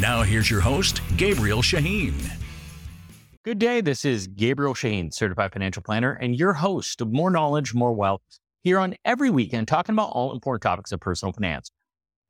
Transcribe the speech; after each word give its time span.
Now, 0.00 0.22
here's 0.22 0.48
your 0.48 0.60
host, 0.60 1.00
Gabriel 1.16 1.60
Shahin. 1.60 2.14
Good 3.44 3.58
day. 3.58 3.80
This 3.80 4.04
is 4.04 4.28
Gabriel 4.28 4.72
Shahin, 4.72 5.10
certified 5.10 5.52
financial 5.52 5.82
planner, 5.82 6.12
and 6.12 6.38
your 6.38 6.52
host 6.52 7.00
of 7.00 7.10
More 7.10 7.32
Knowledge, 7.32 7.74
More 7.74 7.92
Wealth, 7.92 8.20
here 8.62 8.78
on 8.78 8.94
every 9.04 9.28
weekend 9.28 9.66
talking 9.66 9.96
about 9.96 10.10
all 10.10 10.32
important 10.32 10.62
topics 10.62 10.92
of 10.92 11.00
personal 11.00 11.32
finance. 11.32 11.72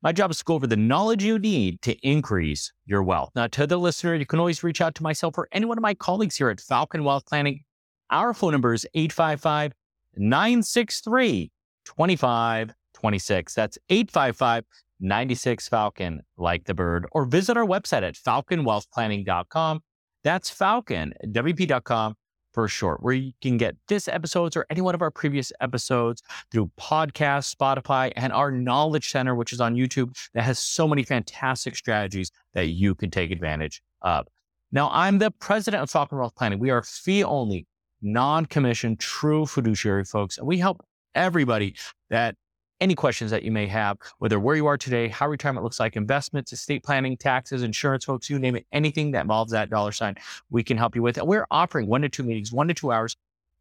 My 0.01 0.11
job 0.11 0.31
is 0.31 0.39
to 0.39 0.43
go 0.45 0.55
over 0.55 0.65
the 0.65 0.77
knowledge 0.77 1.23
you 1.23 1.37
need 1.37 1.79
to 1.83 1.93
increase 1.97 2.73
your 2.87 3.03
wealth. 3.03 3.29
Now, 3.35 3.45
to 3.45 3.67
the 3.67 3.77
listener, 3.77 4.15
you 4.15 4.25
can 4.25 4.39
always 4.39 4.63
reach 4.63 4.81
out 4.81 4.95
to 4.95 5.03
myself 5.03 5.37
or 5.37 5.47
any 5.51 5.67
one 5.67 5.77
of 5.77 5.83
my 5.83 5.93
colleagues 5.93 6.37
here 6.37 6.49
at 6.49 6.59
Falcon 6.59 7.03
Wealth 7.03 7.27
Planning. 7.27 7.61
Our 8.09 8.33
phone 8.33 8.53
number 8.53 8.73
is 8.73 8.87
855 8.95 9.73
963 10.17 11.51
2526. 11.85 13.53
That's 13.53 13.77
855 13.89 14.63
96 14.99 15.67
Falcon, 15.67 16.21
like 16.37 16.65
the 16.65 16.73
bird, 16.73 17.07
or 17.11 17.25
visit 17.25 17.57
our 17.57 17.65
website 17.65 18.03
at 18.03 18.15
falconwealthplanning.com. 18.15 19.81
That's 20.23 20.49
falcon, 20.49 21.13
falconwp.com 21.25 22.15
for 22.53 22.67
short, 22.67 23.01
where 23.03 23.13
you 23.13 23.31
can 23.41 23.57
get 23.57 23.75
this 23.87 24.07
episodes 24.07 24.57
or 24.57 24.65
any 24.69 24.81
one 24.81 24.95
of 24.95 25.01
our 25.01 25.11
previous 25.11 25.51
episodes 25.61 26.21
through 26.51 26.71
podcast, 26.79 27.55
Spotify, 27.55 28.11
and 28.15 28.33
our 28.33 28.51
Knowledge 28.51 29.11
Center, 29.11 29.35
which 29.35 29.53
is 29.53 29.61
on 29.61 29.75
YouTube, 29.75 30.15
that 30.33 30.43
has 30.43 30.59
so 30.59 30.87
many 30.87 31.03
fantastic 31.03 31.75
strategies 31.75 32.31
that 32.53 32.67
you 32.67 32.95
can 32.95 33.11
take 33.11 33.31
advantage 33.31 33.81
of. 34.01 34.27
Now, 34.71 34.89
I'm 34.91 35.19
the 35.19 35.31
president 35.31 35.83
of 35.83 35.89
Falcon 35.89 36.17
Wealth 36.17 36.35
Planning. 36.35 36.59
We 36.59 36.69
are 36.69 36.83
fee 36.83 37.23
only, 37.23 37.65
non 38.01 38.45
commissioned, 38.45 38.99
true 38.99 39.45
fiduciary 39.45 40.05
folks, 40.05 40.37
and 40.37 40.47
we 40.47 40.57
help 40.57 40.83
everybody 41.15 41.75
that 42.09 42.35
any 42.81 42.95
questions 42.95 43.31
that 43.31 43.43
you 43.43 43.51
may 43.51 43.67
have, 43.67 43.97
whether 44.19 44.39
where 44.39 44.55
you 44.55 44.67
are 44.67 44.77
today, 44.77 45.07
how 45.07 45.27
retirement 45.27 45.63
looks 45.63 45.79
like, 45.79 45.95
investments, 45.95 46.53
estate 46.53 46.83
planning, 46.83 47.17
taxes, 47.17 47.63
insurance, 47.63 48.05
folks, 48.05 48.29
you 48.29 48.39
name 48.39 48.55
it, 48.55 48.65
anything 48.71 49.11
that 49.11 49.21
involves 49.21 49.51
that 49.51 49.69
dollar 49.69 49.91
sign, 49.91 50.15
we 50.49 50.63
can 50.63 50.77
help 50.77 50.95
you 50.95 51.01
with. 51.01 51.17
And 51.17 51.27
we're 51.27 51.47
offering 51.51 51.87
one 51.87 52.01
to 52.01 52.09
two 52.09 52.23
meetings, 52.23 52.51
one 52.51 52.67
to 52.67 52.73
two 52.73 52.91
hours 52.91 53.15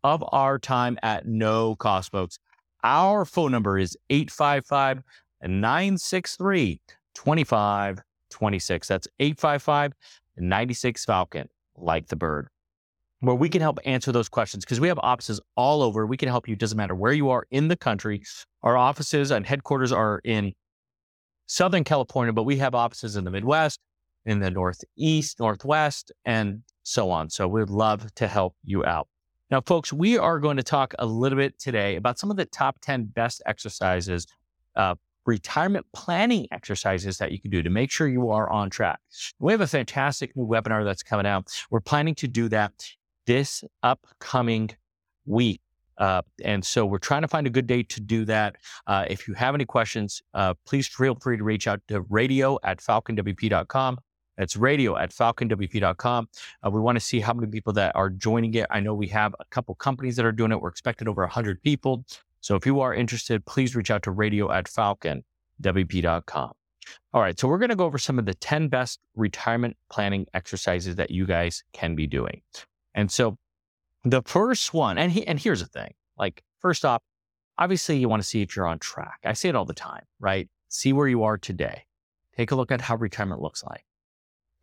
of 0.04 0.24
our 0.32 0.58
time 0.58 0.98
at 1.02 1.26
no 1.26 1.76
cost, 1.76 2.12
folks. 2.12 2.38
Our 2.84 3.24
phone 3.24 3.52
number 3.52 3.78
is 3.78 3.96
855 4.10 5.02
963 5.42 6.80
2526. 7.14 8.88
That's 8.88 9.08
855 9.18 9.92
96 10.36 11.04
Falcon, 11.04 11.48
like 11.76 12.06
the 12.06 12.16
bird 12.16 12.48
where 13.20 13.34
we 13.34 13.48
can 13.48 13.60
help 13.60 13.78
answer 13.84 14.12
those 14.12 14.28
questions 14.28 14.64
because 14.64 14.80
we 14.80 14.88
have 14.88 14.98
offices 15.00 15.40
all 15.56 15.82
over. 15.82 16.06
We 16.06 16.16
can 16.16 16.28
help 16.28 16.48
you. 16.48 16.56
Doesn't 16.56 16.76
matter 16.76 16.94
where 16.94 17.12
you 17.12 17.30
are 17.30 17.46
in 17.50 17.68
the 17.68 17.76
country. 17.76 18.22
Our 18.62 18.76
offices 18.76 19.30
and 19.30 19.44
headquarters 19.44 19.92
are 19.92 20.20
in 20.24 20.52
Southern 21.46 21.84
California, 21.84 22.32
but 22.32 22.44
we 22.44 22.56
have 22.58 22.74
offices 22.74 23.16
in 23.16 23.24
the 23.24 23.30
Midwest, 23.30 23.80
in 24.24 24.38
the 24.38 24.50
Northeast, 24.50 25.40
Northwest, 25.40 26.12
and 26.24 26.62
so 26.82 27.10
on. 27.10 27.30
So 27.30 27.48
we'd 27.48 27.70
love 27.70 28.14
to 28.16 28.28
help 28.28 28.54
you 28.64 28.84
out. 28.84 29.08
Now, 29.50 29.62
folks, 29.62 29.92
we 29.92 30.18
are 30.18 30.38
going 30.38 30.58
to 30.58 30.62
talk 30.62 30.94
a 30.98 31.06
little 31.06 31.38
bit 31.38 31.58
today 31.58 31.96
about 31.96 32.18
some 32.18 32.30
of 32.30 32.36
the 32.36 32.44
top 32.44 32.78
10 32.82 33.04
best 33.06 33.42
exercises, 33.46 34.26
uh, 34.76 34.94
retirement 35.24 35.86
planning 35.94 36.46
exercises 36.52 37.16
that 37.18 37.32
you 37.32 37.40
can 37.40 37.50
do 37.50 37.62
to 37.62 37.70
make 37.70 37.90
sure 37.90 38.08
you 38.08 38.30
are 38.30 38.50
on 38.50 38.68
track. 38.68 39.00
We 39.38 39.52
have 39.52 39.62
a 39.62 39.66
fantastic 39.66 40.36
new 40.36 40.46
webinar 40.46 40.84
that's 40.84 41.02
coming 41.02 41.26
out. 41.26 41.48
We're 41.70 41.80
planning 41.80 42.14
to 42.16 42.28
do 42.28 42.50
that 42.50 42.72
this 43.28 43.62
upcoming 43.82 44.70
week. 45.26 45.60
Uh, 45.98 46.22
and 46.42 46.64
so 46.64 46.86
we're 46.86 46.98
trying 46.98 47.22
to 47.22 47.28
find 47.28 47.46
a 47.46 47.50
good 47.50 47.66
day 47.66 47.82
to 47.82 48.00
do 48.00 48.24
that. 48.24 48.56
Uh, 48.86 49.04
if 49.10 49.28
you 49.28 49.34
have 49.34 49.54
any 49.54 49.66
questions, 49.66 50.22
uh, 50.32 50.54
please 50.64 50.88
feel 50.88 51.14
free 51.14 51.36
to 51.36 51.44
reach 51.44 51.68
out 51.68 51.80
to 51.88 52.00
radio 52.02 52.58
at 52.64 52.78
falconwp.com. 52.78 53.98
That's 54.38 54.56
radio 54.56 54.96
at 54.96 55.10
falconwp.com. 55.10 56.28
Uh, 56.64 56.70
we 56.70 56.80
want 56.80 56.96
to 56.96 57.04
see 57.04 57.20
how 57.20 57.34
many 57.34 57.48
people 57.48 57.72
that 57.74 57.94
are 57.94 58.08
joining 58.08 58.54
it. 58.54 58.66
I 58.70 58.80
know 58.80 58.94
we 58.94 59.08
have 59.08 59.34
a 59.40 59.44
couple 59.50 59.74
companies 59.74 60.16
that 60.16 60.24
are 60.24 60.32
doing 60.32 60.52
it. 60.52 60.60
We're 60.60 60.70
expecting 60.70 61.06
over 61.06 61.22
100 61.22 61.60
people. 61.62 62.04
So 62.40 62.54
if 62.54 62.64
you 62.64 62.80
are 62.80 62.94
interested, 62.94 63.44
please 63.44 63.76
reach 63.76 63.90
out 63.90 64.04
to 64.04 64.12
radio 64.12 64.50
at 64.50 64.66
falconwp.com. 64.66 66.52
All 67.12 67.20
right, 67.20 67.38
so 67.38 67.48
we're 67.48 67.58
going 67.58 67.68
to 67.70 67.76
go 67.76 67.84
over 67.84 67.98
some 67.98 68.18
of 68.18 68.24
the 68.24 68.34
10 68.34 68.68
best 68.68 69.00
retirement 69.14 69.76
planning 69.90 70.26
exercises 70.32 70.96
that 70.96 71.10
you 71.10 71.26
guys 71.26 71.64
can 71.74 71.94
be 71.94 72.06
doing. 72.06 72.40
And 72.98 73.12
so 73.12 73.36
the 74.02 74.22
first 74.22 74.74
one, 74.74 74.98
and 74.98 75.12
he, 75.12 75.24
and 75.24 75.38
here's 75.38 75.60
the 75.60 75.66
thing, 75.66 75.94
like 76.18 76.42
first 76.58 76.84
off, 76.84 77.00
obviously 77.56 77.96
you 77.96 78.08
want 78.08 78.22
to 78.24 78.28
see 78.28 78.42
if 78.42 78.56
you're 78.56 78.66
on 78.66 78.80
track. 78.80 79.20
I 79.24 79.34
say 79.34 79.48
it 79.48 79.54
all 79.54 79.64
the 79.64 79.72
time, 79.72 80.02
right? 80.18 80.48
See 80.66 80.92
where 80.92 81.06
you 81.06 81.22
are 81.22 81.38
today. 81.38 81.84
Take 82.36 82.50
a 82.50 82.56
look 82.56 82.72
at 82.72 82.80
how 82.80 82.96
retirement 82.96 83.40
looks 83.40 83.62
like. 83.62 83.84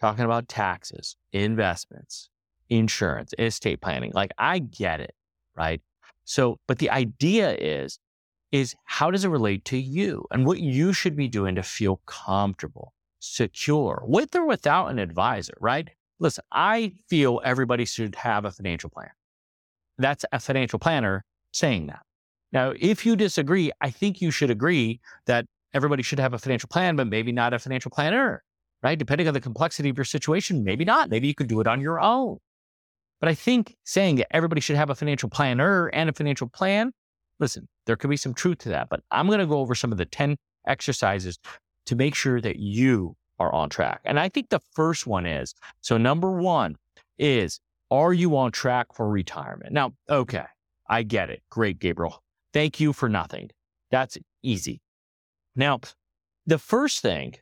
Talking 0.02 0.26
about 0.26 0.50
taxes, 0.50 1.16
investments, 1.32 2.30
insurance, 2.68 3.34
estate 3.40 3.80
planning. 3.80 4.12
Like 4.14 4.34
I 4.38 4.60
get 4.60 5.00
it, 5.00 5.16
right? 5.56 5.82
So, 6.26 6.60
but 6.68 6.80
the 6.80 6.90
idea 6.90 7.56
is, 7.56 8.00
is 8.52 8.76
how 8.84 9.12
does 9.12 9.24
it 9.24 9.30
relate 9.30 9.64
to 9.66 9.78
you 9.78 10.26
and 10.30 10.46
what 10.46 10.60
you 10.60 10.92
should 10.92 11.16
be 11.16 11.30
doing 11.30 11.56
to 11.56 11.64
feel 11.64 12.02
comfortable, 12.06 12.92
secure, 13.20 14.04
with 14.06 14.36
or 14.36 14.46
without 14.46 14.88
an 14.88 15.00
advisor, 15.00 15.54
right? 15.62 15.90
Listen, 16.20 16.44
I 16.52 16.94
feel 17.10 17.42
everybody 17.44 17.86
should 17.86 18.16
have 18.16 18.46
a 18.46 18.52
financial 18.52 18.90
plan. 18.90 19.10
That's 19.98 20.26
a 20.32 20.40
financial 20.40 20.80
planner 20.80 21.24
saying 21.54 21.88
that. 21.88 22.02
Now, 22.52 22.74
if 22.80 23.06
you 23.06 23.16
disagree, 23.16 23.72
I 23.82 23.90
think 23.90 24.22
you 24.22 24.32
should 24.32 24.50
agree 24.50 25.02
that 25.26 25.46
everybody 25.74 26.04
should 26.04 26.20
have 26.20 26.34
a 26.34 26.40
financial 26.40 26.68
plan, 26.68 26.96
but 26.96 27.08
maybe 27.08 27.32
not 27.32 27.54
a 27.54 27.60
financial 27.60 27.92
planner, 27.92 28.44
right? 28.82 28.98
Depending 28.98 29.28
on 29.28 29.34
the 29.34 29.42
complexity 29.42 29.90
of 29.90 29.98
your 29.98 30.06
situation, 30.06 30.64
maybe 30.64 30.86
not. 30.86 31.10
Maybe 31.10 31.28
you 31.28 31.36
could 31.36 31.48
do 31.48 31.60
it 31.60 31.68
on 31.68 31.82
your 31.82 32.00
own. 32.00 32.38
But 33.20 33.30
I 33.30 33.34
think 33.34 33.76
saying 33.84 34.18
that 34.18 34.34
everybody 34.34 34.62
should 34.62 34.76
have 34.76 34.90
a 34.90 34.96
financial 34.96 35.30
planner 35.30 35.88
and 35.88 36.10
a 36.10 36.14
financial 36.14 36.48
plan, 36.48 36.92
listen, 37.40 37.68
there 37.86 37.96
could 37.96 38.10
be 38.10 38.18
some 38.18 38.34
truth 38.34 38.60
to 38.60 38.70
that. 38.70 38.88
But 38.90 39.02
I'm 39.12 39.28
going 39.28 39.40
to 39.40 39.46
go 39.46 39.60
over 39.60 39.76
some 39.76 39.92
of 39.92 39.98
the 39.98 40.06
10 40.06 40.38
exercises 40.68 41.38
to 41.88 41.96
make 41.96 42.16
sure 42.16 42.40
that 42.42 42.58
you 42.58 43.16
are 43.40 43.54
on 43.54 43.70
track. 43.70 44.02
And 44.06 44.20
I 44.20 44.30
think 44.30 44.50
the 44.50 44.62
first 44.74 45.08
one 45.08 45.26
is 45.26 45.54
so, 45.82 45.98
number 45.98 46.32
one 46.32 46.76
is, 47.18 47.60
are 47.92 48.14
you 48.14 48.36
on 48.38 48.52
track 48.52 48.88
for 48.94 49.10
retirement? 49.10 49.74
Now, 49.74 49.94
okay, 50.10 50.46
I 50.90 51.04
get 51.04 51.30
it. 51.30 51.42
Great, 51.50 51.80
Gabriel. 51.80 52.22
Thank 52.54 52.80
you 52.80 52.94
for 52.94 53.10
nothing. 53.10 53.52
That's 53.92 54.18
easy. 54.44 54.82
Now, 55.56 55.80
the 56.46 56.58
first 56.58 57.02
thing 57.02 57.36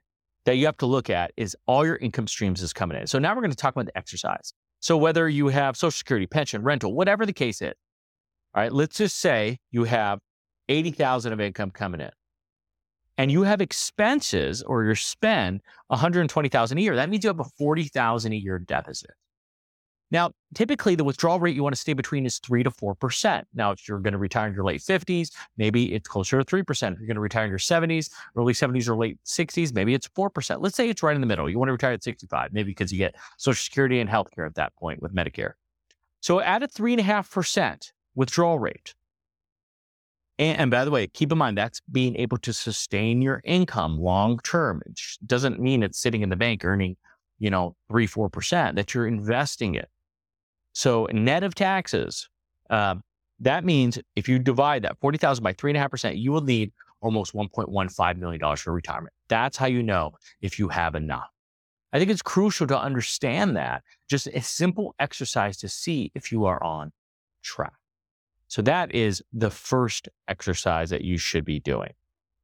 that 0.46 0.58
you 0.58 0.66
have 0.66 0.78
to 0.78 0.86
look 0.86 1.10
at 1.10 1.32
is 1.38 1.56
all 1.68 1.86
your 1.86 1.96
income 1.98 2.28
streams 2.28 2.62
is 2.62 2.74
coming 2.74 2.98
in. 3.00 3.08
So 3.08 3.20
now 3.20 3.34
we're 3.34 3.42
going 3.42 3.52
to 3.52 3.58
talk 3.58 3.76
about 3.76 3.86
the 3.86 3.98
exercise. 3.98 4.54
So 4.80 4.98
whether 4.98 5.30
you 5.30 5.48
have 5.48 5.78
social 5.78 5.92
security, 5.92 6.28
pension, 6.28 6.64
rental, 6.64 6.94
whatever 6.94 7.26
the 7.26 7.34
case 7.34 7.62
is, 7.62 7.74
all 8.54 8.62
right, 8.62 8.72
let's 8.72 8.98
just 8.98 9.20
say 9.20 9.58
you 9.72 9.86
have 9.86 10.20
80,000 10.68 11.34
of 11.34 11.40
income 11.40 11.72
coming 11.72 12.02
in 12.02 12.12
and 13.18 13.32
you 13.32 13.44
have 13.44 13.62
expenses 13.62 14.62
or 14.64 14.84
your 14.84 14.96
spend 14.96 15.62
120,000 15.88 16.78
a 16.78 16.82
year, 16.82 16.96
that 16.96 17.10
means 17.10 17.24
you 17.24 17.30
have 17.30 17.40
a 17.40 17.46
40,000 17.58 18.34
a 18.34 18.36
year 18.36 18.60
deficit. 18.60 19.12
Now, 20.14 20.32
typically 20.54 20.94
the 20.94 21.04
withdrawal 21.04 21.40
rate 21.40 21.56
you 21.56 21.64
want 21.64 21.74
to 21.74 21.82
stay 21.82 21.94
between 21.94 22.24
is 22.28 22.38
3 22.38 22.62
to 22.64 22.70
4%. 22.70 23.44
Now, 23.56 23.72
if 23.72 23.88
you're 23.88 23.98
going 23.98 24.12
to 24.12 24.20
retire 24.20 24.48
in 24.48 24.54
your 24.54 24.64
late 24.64 24.82
50s, 24.82 25.30
maybe 25.58 25.92
it's 25.96 26.08
closer 26.08 26.42
to 26.42 26.46
3%. 26.46 26.62
If 26.70 27.00
you're 27.00 27.08
going 27.08 27.16
to 27.16 27.20
retire 27.20 27.46
in 27.46 27.50
your 27.50 27.58
70s, 27.58 28.12
early 28.36 28.54
70s 28.54 28.88
or 28.88 28.96
late 28.96 29.18
60s, 29.26 29.74
maybe 29.74 29.96
it's 29.96 30.08
4%. 30.08 30.58
Let's 30.62 30.76
say 30.76 30.88
it's 30.88 31.02
right 31.02 31.16
in 31.16 31.22
the 31.22 31.26
middle. 31.26 31.50
You 31.50 31.58
want 31.58 31.70
to 31.70 31.74
retire 31.74 31.94
at 31.94 32.04
65, 32.04 32.54
maybe 32.54 32.70
because 32.70 32.92
you 32.92 33.00
get 33.00 33.16
Social 33.38 33.60
Security 33.60 34.00
and 34.02 34.10
healthcare 34.10 34.46
at 34.46 34.54
that 34.54 34.76
point 34.76 35.02
with 35.02 35.16
Medicare. 35.16 35.54
So 36.20 36.40
at 36.40 36.62
a 36.62 36.68
3.5% 36.68 37.92
withdrawal 38.14 38.60
rate, 38.60 38.94
and, 40.40 40.60
and, 40.60 40.72
by 40.72 40.84
the 40.84 40.92
way, 40.92 41.08
keep 41.08 41.32
in 41.32 41.38
mind 41.38 41.58
that's 41.58 41.82
being 41.92 42.16
able 42.16 42.38
to 42.40 42.54
sustain 42.54 43.22
your 43.22 43.42
income 43.44 44.00
long 44.00 44.40
term. 44.44 44.82
It 44.86 45.00
doesn't 45.26 45.60
mean 45.60 45.84
it's 45.84 46.00
sitting 46.00 46.22
in 46.22 46.30
the 46.30 46.36
bank 46.36 46.66
earning, 46.66 46.98
you 47.40 47.50
know, 47.50 47.76
three, 47.90 48.08
4%, 48.08 48.76
that 48.76 48.94
you're 48.94 49.08
investing 49.08 49.76
it. 49.76 49.90
So 50.74 51.08
net 51.12 51.44
of 51.44 51.54
taxes, 51.54 52.30
uh, 52.70 52.96
that 53.40 53.64
means 53.64 54.00
if 54.16 54.28
you 54.28 54.40
divide 54.40 54.84
that 54.84 54.98
40,000 55.00 55.44
by 55.44 55.54
3.5%, 55.54 56.20
you 56.20 56.32
will 56.32 56.42
need 56.42 56.72
almost 57.02 57.34
$1.15 57.34 58.18
million 58.18 58.56
for 58.56 58.74
retirement. 58.74 59.14
That's 59.28 59.58
how 59.58 59.68
you 59.68 59.84
know 59.84 60.14
if 60.42 60.58
you 60.58 60.70
have 60.70 60.96
enough. 60.96 61.30
I 61.92 62.00
think 62.00 62.10
it's 62.10 62.24
crucial 62.24 62.66
to 62.68 62.80
understand 62.80 63.56
that. 63.56 63.84
Just 64.10 64.28
a 64.28 64.42
simple 64.42 64.96
exercise 64.98 65.58
to 65.58 65.70
see 65.70 66.12
if 66.16 66.32
you 66.32 66.46
are 66.46 66.62
on 66.64 66.92
track. 67.44 67.74
So 68.54 68.62
that 68.62 68.94
is 68.94 69.24
the 69.34 69.50
first 69.50 70.10
exercise 70.28 70.92
that 70.92 71.04
you 71.04 71.18
should 71.18 71.44
be 71.44 71.60
doing. 71.60 71.94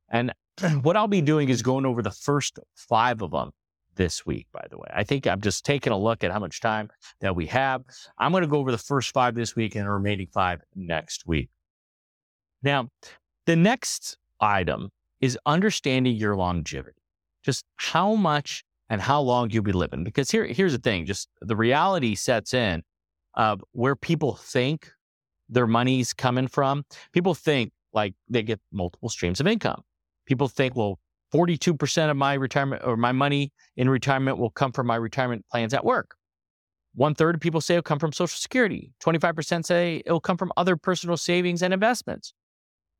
And 0.09 0.33
what 0.81 0.97
I'll 0.97 1.07
be 1.07 1.21
doing 1.21 1.49
is 1.49 1.61
going 1.61 1.85
over 1.85 2.01
the 2.01 2.09
first 2.09 2.57
five 2.73 3.21
of 3.21 3.29
them 3.29 3.51
this 3.93 4.25
week, 4.25 4.47
by 4.51 4.65
the 4.71 4.79
way. 4.79 4.87
I 4.91 5.03
think 5.03 5.27
I'm 5.27 5.39
just 5.39 5.65
taking 5.65 5.93
a 5.93 5.97
look 5.99 6.23
at 6.23 6.31
how 6.31 6.39
much 6.39 6.61
time 6.61 6.89
that 7.21 7.35
we 7.35 7.45
have. 7.45 7.83
I'm 8.17 8.31
going 8.31 8.41
to 8.41 8.47
go 8.47 8.57
over 8.57 8.71
the 8.71 8.79
first 8.79 9.13
five 9.13 9.35
this 9.35 9.55
week 9.55 9.75
and 9.75 9.85
the 9.85 9.91
remaining 9.91 10.25
five 10.33 10.61
next 10.75 11.27
week. 11.27 11.51
Now, 12.63 12.89
the 13.45 13.55
next 13.55 14.17
item 14.39 14.89
is 15.21 15.37
understanding 15.45 16.15
your 16.15 16.35
longevity, 16.35 17.03
just 17.43 17.65
how 17.75 18.15
much 18.15 18.63
and 18.89 18.99
how 18.99 19.21
long 19.21 19.51
you'll 19.51 19.61
be 19.61 19.73
living. 19.73 20.03
Because 20.03 20.31
here, 20.31 20.47
here's 20.47 20.73
the 20.73 20.79
thing 20.79 21.05
just 21.05 21.29
the 21.39 21.55
reality 21.55 22.15
sets 22.15 22.55
in 22.55 22.81
of 23.35 23.63
where 23.73 23.95
people 23.95 24.33
think 24.33 24.91
their 25.49 25.67
money's 25.67 26.13
coming 26.13 26.47
from. 26.47 26.85
People 27.11 27.33
think 27.33 27.71
like 27.93 28.13
they 28.29 28.43
get 28.43 28.59
multiple 28.71 29.09
streams 29.09 29.39
of 29.39 29.47
income. 29.47 29.81
People 30.25 30.47
think, 30.47 30.75
well, 30.75 30.99
42% 31.33 32.09
of 32.09 32.17
my 32.17 32.33
retirement 32.33 32.83
or 32.85 32.97
my 32.97 33.11
money 33.11 33.51
in 33.77 33.89
retirement 33.89 34.37
will 34.37 34.49
come 34.49 34.71
from 34.71 34.87
my 34.87 34.95
retirement 34.95 35.45
plans 35.51 35.73
at 35.73 35.83
work. 35.83 36.15
One 36.95 37.13
third 37.13 37.35
of 37.35 37.41
people 37.41 37.61
say 37.61 37.75
it'll 37.75 37.83
come 37.83 37.99
from 37.99 38.11
Social 38.11 38.37
Security. 38.37 38.91
25% 39.03 39.65
say 39.65 40.01
it'll 40.05 40.19
come 40.19 40.37
from 40.37 40.51
other 40.57 40.75
personal 40.75 41.17
savings 41.17 41.61
and 41.61 41.73
investments. 41.73 42.33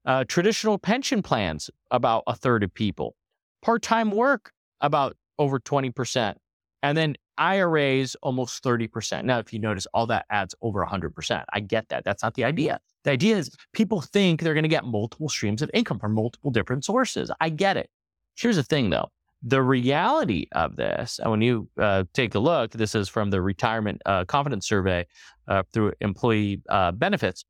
Uh, 0.06 0.24
traditional 0.28 0.78
pension 0.78 1.22
plans, 1.22 1.70
about 1.92 2.24
a 2.28 2.36
third 2.36 2.64
of 2.64 2.74
people. 2.74 3.16
Part 3.62 3.82
time 3.82 4.12
work, 4.12 4.52
about 4.80 5.18
over 5.38 5.60
20%. 5.60 6.36
And 6.82 6.98
then 6.98 7.16
IRAs, 7.40 8.16
almost 8.22 8.64
30%. 8.64 9.24
Now, 9.24 9.40
if 9.40 9.52
you 9.54 9.60
notice, 9.60 9.88
all 9.94 10.06
that 10.08 10.26
adds 10.30 10.54
over 10.62 10.86
100%. 10.86 11.44
I 11.52 11.60
get 11.60 11.90
that. 11.90 12.04
That's 12.04 12.22
not 12.22 12.36
the 12.36 12.44
idea. 12.44 12.80
The 13.04 13.12
idea 13.12 13.38
is 13.38 13.56
people 13.74 14.02
think 14.02 14.42
they're 14.42 14.54
going 14.54 14.64
to 14.64 14.70
get 14.70 14.86
multiple 14.86 15.30
streams 15.30 15.62
of 15.62 15.72
income 15.74 16.00
from 16.00 16.14
multiple 16.14 16.52
different 16.52 16.86
sources. 16.86 17.32
I 17.40 17.50
get 17.50 17.78
it. 17.78 17.90
Here's 18.36 18.58
the 18.58 18.64
thing, 18.64 18.90
though. 18.90 19.10
The 19.42 19.62
reality 19.62 20.48
of 20.52 20.76
this, 20.76 21.20
and 21.20 21.32
when 21.32 21.42
you 21.42 21.70
uh, 21.80 22.04
take 22.14 22.36
a 22.36 22.40
look, 22.40 22.72
this 22.72 22.94
is 22.94 23.08
from 23.08 23.30
the 23.30 23.42
Retirement 23.42 24.02
uh, 24.06 24.26
Confidence 24.26 24.68
Survey 24.68 25.08
uh, 25.48 25.64
through 25.72 25.94
Employee 26.02 26.62
uh, 26.68 26.92
Benefits. 26.92 27.46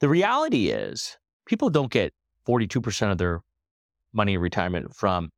The 0.00 0.08
reality 0.08 0.70
is 0.70 1.16
people 1.46 1.70
don't 1.70 1.92
get 1.92 2.12
42% 2.48 3.12
of 3.12 3.18
their 3.18 3.42
money 4.12 4.34
in 4.34 4.40
retirement 4.40 4.94
from 4.94 5.30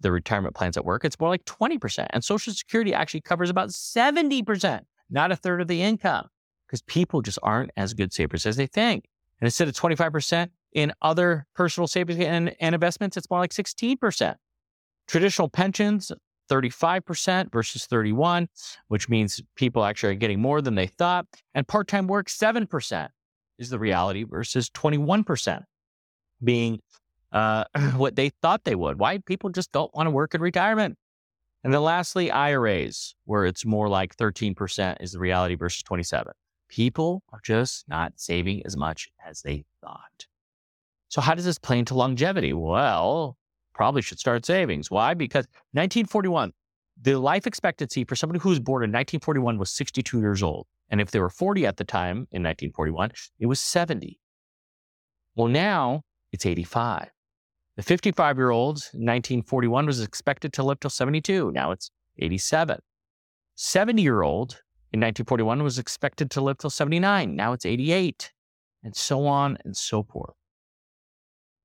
the 0.00 0.12
retirement 0.12 0.54
plans 0.54 0.76
at 0.76 0.84
work, 0.84 1.04
it's 1.04 1.18
more 1.18 1.28
like 1.28 1.44
20%. 1.44 2.06
And 2.10 2.22
Social 2.22 2.52
Security 2.52 2.92
actually 2.92 3.22
covers 3.22 3.50
about 3.50 3.70
70%, 3.70 4.80
not 5.10 5.32
a 5.32 5.36
third 5.36 5.60
of 5.60 5.68
the 5.68 5.82
income, 5.82 6.28
because 6.66 6.82
people 6.82 7.22
just 7.22 7.38
aren't 7.42 7.70
as 7.76 7.94
good 7.94 8.12
savers 8.12 8.46
as 8.46 8.56
they 8.56 8.66
think. 8.66 9.08
And 9.40 9.46
instead 9.46 9.68
of 9.68 9.74
25% 9.74 10.48
in 10.72 10.92
other 11.02 11.46
personal 11.54 11.86
savings 11.86 12.20
and, 12.20 12.54
and 12.60 12.74
investments, 12.74 13.16
it's 13.16 13.30
more 13.30 13.40
like 13.40 13.52
16%. 13.52 14.34
Traditional 15.06 15.48
pensions, 15.48 16.12
35% 16.50 17.52
versus 17.52 17.86
31, 17.86 18.48
which 18.88 19.08
means 19.08 19.42
people 19.56 19.84
actually 19.84 20.12
are 20.12 20.16
getting 20.16 20.40
more 20.40 20.60
than 20.60 20.74
they 20.74 20.86
thought. 20.86 21.26
And 21.54 21.66
part-time 21.66 22.06
work, 22.06 22.28
7% 22.28 23.08
is 23.58 23.70
the 23.70 23.78
reality 23.78 24.24
versus 24.24 24.70
21% 24.70 25.62
being 26.42 26.80
uh, 27.32 27.64
what 27.96 28.16
they 28.16 28.30
thought 28.42 28.64
they 28.64 28.74
would. 28.74 28.98
Why 28.98 29.18
people 29.18 29.50
just 29.50 29.72
don't 29.72 29.94
want 29.94 30.06
to 30.06 30.10
work 30.10 30.34
in 30.34 30.40
retirement. 30.40 30.96
And 31.64 31.72
then 31.72 31.82
lastly, 31.82 32.30
IRAs, 32.30 33.14
where 33.24 33.44
it's 33.44 33.64
more 33.64 33.88
like 33.88 34.16
13% 34.16 34.96
is 35.00 35.12
the 35.12 35.18
reality 35.18 35.56
versus 35.56 35.82
27. 35.82 36.32
People 36.68 37.22
are 37.32 37.40
just 37.42 37.88
not 37.88 38.12
saving 38.16 38.64
as 38.64 38.76
much 38.76 39.08
as 39.26 39.42
they 39.42 39.64
thought. 39.80 40.26
So 41.08 41.20
how 41.20 41.34
does 41.34 41.44
this 41.44 41.58
play 41.58 41.78
into 41.78 41.94
longevity? 41.94 42.52
Well, 42.52 43.36
probably 43.74 44.02
should 44.02 44.18
start 44.18 44.46
savings. 44.46 44.90
Why? 44.90 45.14
Because 45.14 45.46
1941, 45.72 46.52
the 47.00 47.16
life 47.18 47.46
expectancy 47.46 48.04
for 48.04 48.16
somebody 48.16 48.40
who 48.40 48.48
was 48.48 48.60
born 48.60 48.82
in 48.82 48.90
1941 48.90 49.58
was 49.58 49.70
62 49.70 50.20
years 50.20 50.42
old. 50.42 50.66
And 50.88 51.00
if 51.00 51.10
they 51.10 51.20
were 51.20 51.30
40 51.30 51.66
at 51.66 51.76
the 51.76 51.84
time 51.84 52.28
in 52.30 52.42
1941, 52.42 53.10
it 53.38 53.46
was 53.46 53.60
70. 53.60 54.18
Well, 55.34 55.48
now 55.48 56.02
it's 56.32 56.46
85. 56.46 57.10
The 57.76 57.82
55 57.82 58.38
year 58.38 58.50
old 58.50 58.76
in 58.94 59.00
1941 59.00 59.86
was 59.86 60.00
expected 60.00 60.52
to 60.54 60.62
live 60.62 60.80
till 60.80 60.90
72. 60.90 61.52
Now 61.52 61.72
it's 61.72 61.90
87. 62.18 62.78
70 63.56 64.02
year 64.02 64.22
old 64.22 64.62
in 64.92 65.00
1941 65.00 65.62
was 65.62 65.78
expected 65.78 66.30
to 66.32 66.40
live 66.40 66.56
till 66.58 66.70
79. 66.70 67.36
Now 67.36 67.52
it's 67.52 67.66
88, 67.66 68.32
and 68.82 68.96
so 68.96 69.26
on 69.26 69.58
and 69.64 69.76
so 69.76 70.02
forth. 70.02 70.34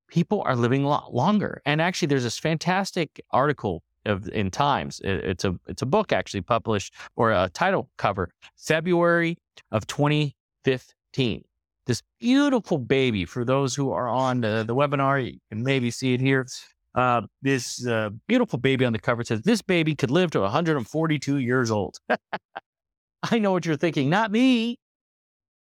People 0.08 0.42
are 0.44 0.54
living 0.54 0.84
lo- 0.84 1.08
longer. 1.10 1.62
And 1.64 1.80
actually, 1.80 2.08
there's 2.08 2.24
this 2.24 2.38
fantastic 2.38 3.22
article 3.30 3.82
of, 4.04 4.28
in 4.28 4.50
Times. 4.50 5.00
it's 5.04 5.44
a 5.44 5.54
it's 5.66 5.80
a 5.80 5.86
book 5.86 6.12
actually 6.12 6.42
published 6.42 6.92
or 7.16 7.30
a 7.30 7.48
title 7.54 7.88
cover, 7.96 8.30
February 8.56 9.38
of 9.70 9.86
2015 9.86 11.44
this 11.86 12.02
beautiful 12.20 12.78
baby. 12.78 13.24
For 13.24 13.44
those 13.44 13.74
who 13.74 13.92
are 13.92 14.08
on 14.08 14.40
the, 14.40 14.64
the 14.66 14.74
webinar, 14.74 15.24
you 15.24 15.38
can 15.50 15.62
maybe 15.62 15.90
see 15.90 16.14
it 16.14 16.20
here. 16.20 16.46
Uh, 16.94 17.22
this 17.40 17.86
uh, 17.86 18.10
beautiful 18.26 18.58
baby 18.58 18.84
on 18.84 18.92
the 18.92 18.98
cover 18.98 19.24
says, 19.24 19.42
This 19.42 19.62
baby 19.62 19.94
could 19.94 20.10
live 20.10 20.30
to 20.32 20.40
142 20.40 21.38
years 21.38 21.70
old. 21.70 21.98
I 23.30 23.38
know 23.38 23.52
what 23.52 23.64
you're 23.64 23.76
thinking, 23.76 24.10
not 24.10 24.30
me. 24.30 24.78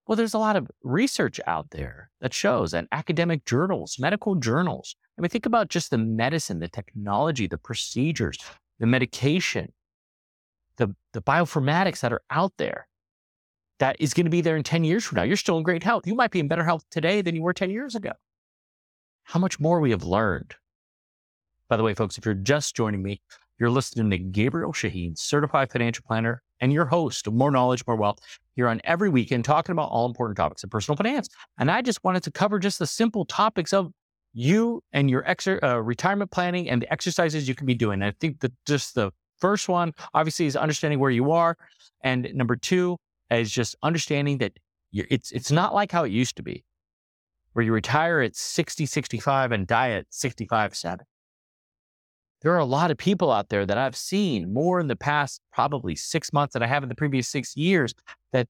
Well, 0.06 0.16
there's 0.16 0.34
a 0.34 0.38
lot 0.38 0.56
of 0.56 0.70
research 0.82 1.38
out 1.46 1.70
there 1.70 2.10
that 2.22 2.32
shows, 2.32 2.72
and 2.72 2.88
academic 2.92 3.44
journals, 3.44 3.98
medical 3.98 4.36
journals. 4.36 4.96
I 5.18 5.20
mean, 5.20 5.28
think 5.28 5.44
about 5.44 5.68
just 5.68 5.90
the 5.90 5.98
medicine, 5.98 6.60
the 6.60 6.68
technology, 6.68 7.46
the 7.46 7.58
procedures, 7.58 8.38
the 8.78 8.86
medication, 8.86 9.72
the, 10.78 10.94
the 11.12 11.20
bioinformatics 11.20 12.00
that 12.00 12.12
are 12.12 12.22
out 12.30 12.52
there 12.56 12.87
that 13.78 13.96
is 13.98 14.14
going 14.14 14.26
to 14.26 14.30
be 14.30 14.40
there 14.40 14.56
in 14.56 14.62
10 14.62 14.84
years 14.84 15.04
from 15.04 15.16
now. 15.16 15.22
You're 15.22 15.36
still 15.36 15.56
in 15.56 15.62
great 15.62 15.82
health. 15.82 16.06
You 16.06 16.14
might 16.14 16.30
be 16.30 16.40
in 16.40 16.48
better 16.48 16.64
health 16.64 16.84
today 16.90 17.22
than 17.22 17.34
you 17.34 17.42
were 17.42 17.52
10 17.52 17.70
years 17.70 17.94
ago. 17.94 18.12
How 19.24 19.38
much 19.38 19.60
more 19.60 19.80
we 19.80 19.90
have 19.90 20.04
learned. 20.04 20.54
By 21.68 21.76
the 21.76 21.82
way, 21.82 21.94
folks, 21.94 22.16
if 22.16 22.24
you're 22.24 22.34
just 22.34 22.74
joining 22.74 23.02
me, 23.02 23.20
you're 23.58 23.70
listening 23.70 24.10
to 24.10 24.18
Gabriel 24.18 24.72
Shahin, 24.72 25.16
certified 25.16 25.70
financial 25.70 26.04
planner, 26.06 26.42
and 26.60 26.72
your 26.72 26.86
host 26.86 27.26
of 27.26 27.34
More 27.34 27.50
Knowledge, 27.50 27.84
More 27.86 27.96
Wealth, 27.96 28.18
here 28.54 28.68
on 28.68 28.80
every 28.84 29.10
weekend 29.10 29.44
talking 29.44 29.72
about 29.72 29.90
all 29.90 30.06
important 30.06 30.36
topics 30.36 30.64
of 30.64 30.70
personal 30.70 30.96
finance. 30.96 31.28
And 31.58 31.70
I 31.70 31.82
just 31.82 32.02
wanted 32.04 32.22
to 32.24 32.30
cover 32.30 32.58
just 32.58 32.78
the 32.78 32.86
simple 32.86 33.24
topics 33.24 33.72
of 33.72 33.92
you 34.32 34.82
and 34.92 35.10
your 35.10 35.28
ex- 35.28 35.46
uh, 35.46 35.82
retirement 35.82 36.30
planning 36.30 36.70
and 36.70 36.82
the 36.82 36.92
exercises 36.92 37.48
you 37.48 37.54
can 37.54 37.66
be 37.66 37.74
doing. 37.74 38.02
I 38.02 38.12
think 38.12 38.40
that 38.40 38.52
just 38.66 38.94
the 38.94 39.10
first 39.40 39.68
one, 39.68 39.92
obviously, 40.14 40.46
is 40.46 40.56
understanding 40.56 41.00
where 41.00 41.10
you 41.10 41.32
are. 41.32 41.56
And 42.02 42.28
number 42.34 42.56
two, 42.56 42.96
is 43.30 43.50
just 43.50 43.76
understanding 43.82 44.38
that 44.38 44.58
it's 44.92 45.30
it's 45.32 45.52
not 45.52 45.74
like 45.74 45.92
how 45.92 46.04
it 46.04 46.12
used 46.12 46.36
to 46.36 46.42
be, 46.42 46.64
where 47.52 47.64
you 47.64 47.72
retire 47.72 48.20
at 48.20 48.36
60, 48.36 48.86
65 48.86 49.52
and 49.52 49.66
die 49.66 49.90
at 49.90 50.06
65, 50.10 50.74
7. 50.74 51.06
There 52.40 52.52
are 52.52 52.58
a 52.58 52.64
lot 52.64 52.90
of 52.90 52.96
people 52.96 53.32
out 53.32 53.48
there 53.48 53.66
that 53.66 53.78
I've 53.78 53.96
seen 53.96 54.52
more 54.52 54.78
in 54.78 54.86
the 54.86 54.96
past 54.96 55.40
probably 55.52 55.96
six 55.96 56.32
months 56.32 56.52
than 56.52 56.62
I 56.62 56.68
have 56.68 56.84
in 56.84 56.88
the 56.88 56.94
previous 56.94 57.28
six 57.28 57.56
years 57.56 57.94
that 58.32 58.48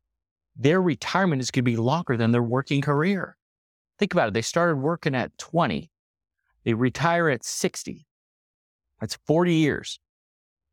their 0.56 0.82
retirement 0.82 1.40
is 1.40 1.50
going 1.50 1.64
to 1.64 1.70
be 1.70 1.76
longer 1.76 2.16
than 2.16 2.32
their 2.32 2.42
working 2.42 2.82
career. 2.82 3.36
Think 3.98 4.12
about 4.12 4.28
it. 4.28 4.34
They 4.34 4.42
started 4.42 4.76
working 4.76 5.14
at 5.14 5.36
20. 5.38 5.90
They 6.64 6.74
retire 6.74 7.30
at 7.30 7.44
60. 7.44 8.06
That's 9.00 9.18
40 9.26 9.54
years. 9.54 9.98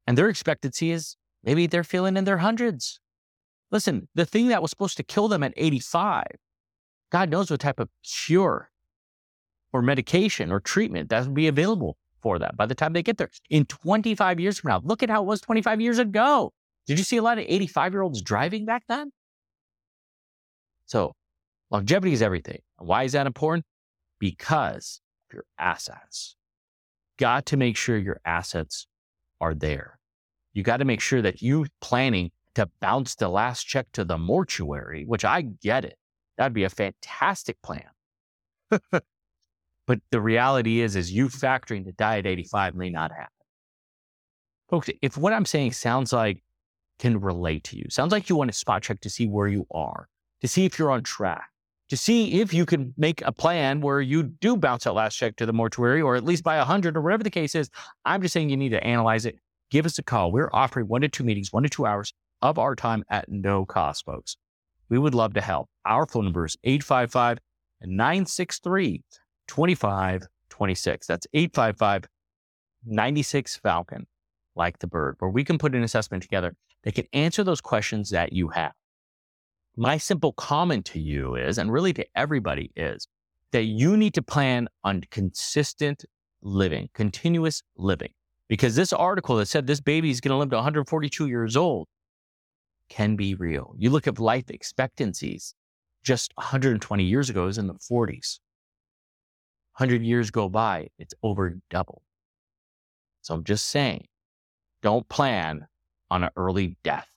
And 0.08 0.18
their 0.18 0.30
expectancy 0.30 0.92
is 0.92 1.16
maybe 1.44 1.68
they're 1.68 1.84
feeling 1.84 2.18
in 2.18 2.26
their 2.26 2.40
hundreds. 2.40 3.00
Listen, 3.72 4.08
the 4.16 4.26
thing 4.26 4.48
that 4.48 4.62
was 4.62 4.72
supposed 4.72 4.98
to 4.98 5.04
kill 5.04 5.28
them 5.28 5.44
at 5.44 5.54
85, 5.58 6.26
God 7.12 7.30
knows 7.30 7.50
what 7.50 7.60
type 7.60 7.80
of 7.80 7.90
cure 8.04 8.70
or 9.74 9.82
medication 9.82 10.52
or 10.52 10.60
treatment 10.60 11.10
that 11.10 11.26
would 11.26 11.34
be 11.34 11.48
available 11.48 11.98
for 12.22 12.40
them 12.40 12.52
by 12.56 12.66
the 12.66 12.76
time 12.76 12.94
they 12.94 13.04
get 13.04 13.18
there. 13.18 13.30
In 13.50 13.66
25 13.66 14.40
years 14.40 14.60
from 14.60 14.70
now, 14.70 14.82
look 14.84 15.04
at 15.04 15.10
how 15.10 15.22
it 15.22 15.26
was 15.26 15.42
25 15.42 15.82
years 15.82 16.00
ago. 16.00 16.54
Did 16.88 16.98
you 16.98 17.04
see 17.04 17.18
a 17.18 17.22
lot 17.22 17.38
of 17.38 17.46
85 17.48 17.94
year 17.94 18.02
olds 18.02 18.22
driving 18.22 18.66
back 18.66 18.84
then? 18.88 19.12
So, 20.86 21.14
longevity 21.72 22.14
is 22.14 22.22
everything. 22.22 22.60
Why 22.78 23.04
is 23.04 23.14
that 23.14 23.28
important? 23.28 23.66
Because 24.20 25.02
of 25.30 25.36
your 25.36 25.46
assets. 25.58 26.36
Got 27.18 27.46
to 27.48 27.58
make 27.58 27.76
sure 27.76 27.98
your 27.98 28.20
assets 28.26 28.88
are 29.42 29.54
there. 29.54 30.00
You 30.54 30.64
got 30.64 30.78
to 30.78 30.86
make 30.86 31.02
sure 31.02 31.22
that 31.22 31.42
you 31.42 31.66
planning 31.82 32.32
to 32.56 32.70
bounce 32.80 33.16
the 33.16 33.30
last 33.30 33.64
check 33.64 33.88
to 33.94 34.04
the 34.04 34.18
mortuary, 34.18 35.04
which 35.06 35.24
I 35.24 35.42
get 35.42 35.86
it. 35.86 35.98
That'd 36.38 36.54
be 36.54 36.64
a 36.64 36.70
fantastic 36.70 37.62
plan. 37.62 37.86
but 38.92 40.00
the 40.12 40.22
reality 40.22 40.82
is, 40.82 40.96
is 40.96 41.12
you 41.12 41.28
factoring 41.28 41.86
to 41.86 41.92
die 41.92 42.20
at 42.20 42.26
85 42.26 42.76
may 42.76 42.90
not 42.90 43.12
happen. 43.12 43.30
Folks, 44.70 44.90
if 45.02 45.18
what 45.18 45.34
I'm 45.34 45.46
saying 45.46 45.74
sounds 45.74 46.12
like 46.12 46.42
can 46.98 47.22
relate 47.22 47.66
to 47.66 47.78
you, 47.78 47.86
sounds 47.90 48.12
like 48.12 48.30
you 48.30 48.36
want 48.36 48.52
to 48.52 48.58
spot 48.58 48.82
check 48.82 49.00
to 49.02 49.10
see 49.10 49.28
where 49.28 49.48
you 49.48 49.68
are, 49.72 50.08
to 50.42 50.48
see 50.48 50.66
if 50.66 50.80
you're 50.80 50.92
on 50.92 51.04
track, 51.04 51.48
to 51.90 51.98
see 51.98 52.42
if 52.42 52.54
you 52.54 52.66
can 52.66 52.94
make 52.98 53.22
a 53.22 53.32
plan 53.32 53.80
where 53.82 54.02
you 54.02 54.24
do 54.24 54.58
bounce 54.58 54.86
that 54.86 54.94
last 54.94 55.16
check 55.16 55.36
to 55.36 55.46
the 55.46 55.54
mortuary 55.54 56.02
or 56.02 56.16
at 56.16 56.24
least 56.24 56.44
by 56.44 56.58
100 56.58 56.98
or 56.98 57.02
whatever 57.02 57.24
the 57.24 57.30
case 57.30 57.54
is. 57.54 57.70
I'm 58.06 58.22
just 58.22 58.34
saying 58.34 58.50
you 58.50 58.58
need 58.58 58.70
to 58.70 58.84
analyze 58.84 59.26
it. 59.26 59.38
Give 59.70 59.86
us 59.86 60.00
a 60.00 60.04
call. 60.04 60.32
We're 60.32 60.50
offering 60.52 60.88
one 60.88 61.02
to 61.02 61.10
two 61.10 61.24
meetings, 61.24 61.54
one 61.54 61.64
to 61.64 61.70
two 61.70 61.86
hours 61.86 62.14
of 62.42 62.58
our 62.58 62.76
time 62.76 63.04
at 63.10 63.30
no 63.30 63.66
cost, 63.66 64.06
folks. 64.06 64.38
We 64.90 65.00
would 65.00 65.16
love 65.16 65.34
to 65.34 65.42
help. 65.42 65.70
Our 65.86 66.06
phone 66.06 66.26
number 66.26 66.46
is 66.46 66.58
855 66.64 67.40
963 67.82 69.04
2526. 69.48 71.08
That's 71.08 71.28
855 71.34 72.06
96 72.86 73.58
Falcon, 73.58 74.06
like 74.56 74.80
the 74.80 74.88
bird, 74.88 75.16
where 75.20 75.32
we 75.32 75.44
can 75.44 75.58
put 75.58 75.74
an 75.74 75.84
assessment 75.84 76.24
together 76.24 76.56
that 76.84 76.96
can 76.96 77.06
answer 77.14 77.44
those 77.44 77.62
questions 77.62 78.12
that 78.12 78.32
you 78.32 78.50
have. 78.50 78.74
My 79.76 79.98
simple 79.98 80.32
comment 80.34 80.86
to 80.88 81.00
you 81.00 81.36
is, 81.36 81.58
and 81.58 81.72
really 81.72 81.94
to 81.94 82.06
everybody, 82.16 82.72
is 82.76 83.08
that 83.52 83.64
you 83.64 83.98
need 83.98 84.14
to 84.14 84.22
plan 84.22 84.68
on 84.84 85.02
consistent 85.12 86.06
living, 86.42 86.90
continuous 86.94 87.62
living. 87.76 88.12
Because 88.48 88.76
this 88.76 88.94
article 88.94 89.38
that 89.38 89.48
said 89.48 89.66
this 89.66 89.82
baby 89.82 90.12
is 90.12 90.22
going 90.22 90.32
to 90.32 90.38
live 90.38 90.52
to 90.52 90.56
142 90.56 91.28
years 91.28 91.58
old 91.58 91.88
can 92.90 93.16
be 93.16 93.36
real. 93.36 93.74
You 93.78 93.90
look 93.90 94.08
at 94.08 94.20
life 94.20 94.50
expectancies 94.50 95.54
just 96.04 96.32
120 96.36 97.04
years 97.04 97.30
ago 97.30 97.48
is 97.48 97.58
in 97.58 97.68
the 97.68 97.74
40s. 97.74 98.40
100 99.78 100.04
years 100.04 100.32
go 100.32 100.48
by, 100.48 100.88
it's 100.98 101.14
over 101.24 101.58
double. 101.70 102.02
So 103.22 103.34
I'm 103.34 103.44
just 103.44 103.68
saying, 103.68 104.08
don't 104.82 105.08
plan 105.10 105.68
on 106.12 106.24
an 106.24 106.30
early 106.38 106.78
death 106.84 107.10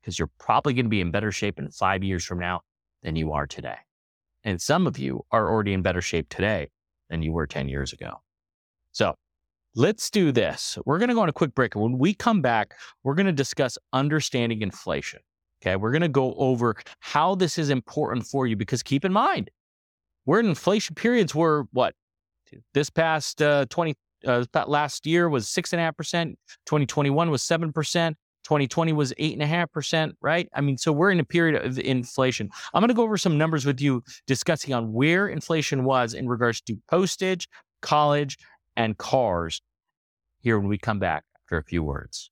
because 0.00 0.18
you're 0.18 0.30
probably 0.38 0.72
going 0.72 0.86
to 0.86 0.90
be 0.90 1.00
in 1.00 1.10
better 1.10 1.32
shape 1.32 1.58
in 1.58 1.68
five 1.70 2.02
years 2.02 2.24
from 2.24 2.38
now 2.38 2.60
than 3.02 3.16
you 3.16 3.32
are 3.32 3.46
today. 3.46 3.76
And 4.44 4.60
some 4.60 4.86
of 4.86 4.98
you 4.98 5.24
are 5.30 5.50
already 5.50 5.72
in 5.72 5.82
better 5.82 6.00
shape 6.00 6.28
today 6.28 6.70
than 7.10 7.22
you 7.22 7.32
were 7.32 7.46
10 7.46 7.68
years 7.68 7.92
ago. 7.92 8.22
So 8.92 9.16
let's 9.74 10.10
do 10.10 10.32
this. 10.32 10.78
We're 10.84 10.98
going 10.98 11.08
to 11.08 11.14
go 11.14 11.22
on 11.22 11.28
a 11.28 11.32
quick 11.32 11.54
break. 11.54 11.74
And 11.74 11.82
when 11.82 11.98
we 11.98 12.14
come 12.14 12.42
back, 12.42 12.74
we're 13.02 13.14
going 13.14 13.26
to 13.26 13.32
discuss 13.32 13.78
understanding 13.92 14.62
inflation. 14.62 15.20
Okay. 15.62 15.76
We're 15.76 15.92
going 15.92 16.02
to 16.02 16.08
go 16.08 16.34
over 16.34 16.76
how 17.00 17.34
this 17.34 17.58
is 17.58 17.70
important 17.70 18.26
for 18.26 18.46
you 18.46 18.56
because 18.56 18.82
keep 18.82 19.04
in 19.04 19.12
mind, 19.12 19.50
we're 20.26 20.40
in 20.40 20.46
inflation 20.46 20.94
periods 20.94 21.34
where 21.34 21.64
what 21.72 21.94
this 22.74 22.90
past 22.90 23.40
uh, 23.40 23.66
20, 23.70 23.94
uh, 24.26 24.44
last 24.66 25.06
year 25.06 25.28
was 25.28 25.46
6.5%, 25.46 26.34
2021 26.66 27.30
was 27.30 27.42
7%. 27.42 28.14
2020 28.44 28.92
was 28.92 29.12
8.5%, 29.20 30.14
right? 30.20 30.48
I 30.52 30.60
mean, 30.60 30.76
so 30.76 30.90
we're 30.90 31.12
in 31.12 31.20
a 31.20 31.24
period 31.24 31.64
of 31.64 31.78
inflation. 31.78 32.50
I'm 32.74 32.80
going 32.80 32.88
to 32.88 32.94
go 32.94 33.04
over 33.04 33.16
some 33.16 33.38
numbers 33.38 33.64
with 33.64 33.80
you 33.80 34.02
discussing 34.26 34.74
on 34.74 34.92
where 34.92 35.28
inflation 35.28 35.84
was 35.84 36.12
in 36.12 36.28
regards 36.28 36.60
to 36.62 36.76
postage, 36.90 37.48
college, 37.82 38.36
and 38.76 38.98
cars 38.98 39.62
here 40.40 40.58
when 40.58 40.68
we 40.68 40.78
come 40.78 40.98
back 40.98 41.24
after 41.36 41.56
a 41.56 41.64
few 41.64 41.82
words. 41.82 42.31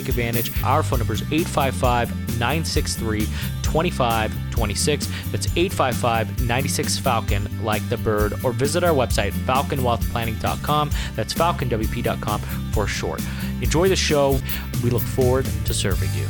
take 0.00 0.08
advantage. 0.08 0.50
Our 0.62 0.82
phone 0.82 0.98
number 0.98 1.14
is 1.14 1.22
855 1.22 2.38
963 2.38 3.26
2526. 3.62 5.08
That's 5.30 5.46
855 5.56 6.46
96 6.46 6.98
Falcon, 6.98 7.64
like 7.64 7.86
the 7.88 7.96
bird, 7.98 8.34
or 8.44 8.52
visit 8.52 8.82
our 8.82 8.94
website, 8.94 9.32
falconwealthplanning.com. 9.32 10.90
That's 11.14 11.34
falconwp.com 11.34 12.40
for 12.72 12.86
short. 12.86 13.22
Enjoy 13.60 13.88
the 13.88 13.96
show. 13.96 14.38
We 14.82 14.90
look 14.90 15.02
forward 15.02 15.46
to 15.66 15.74
serving 15.74 16.10
you. 16.14 16.26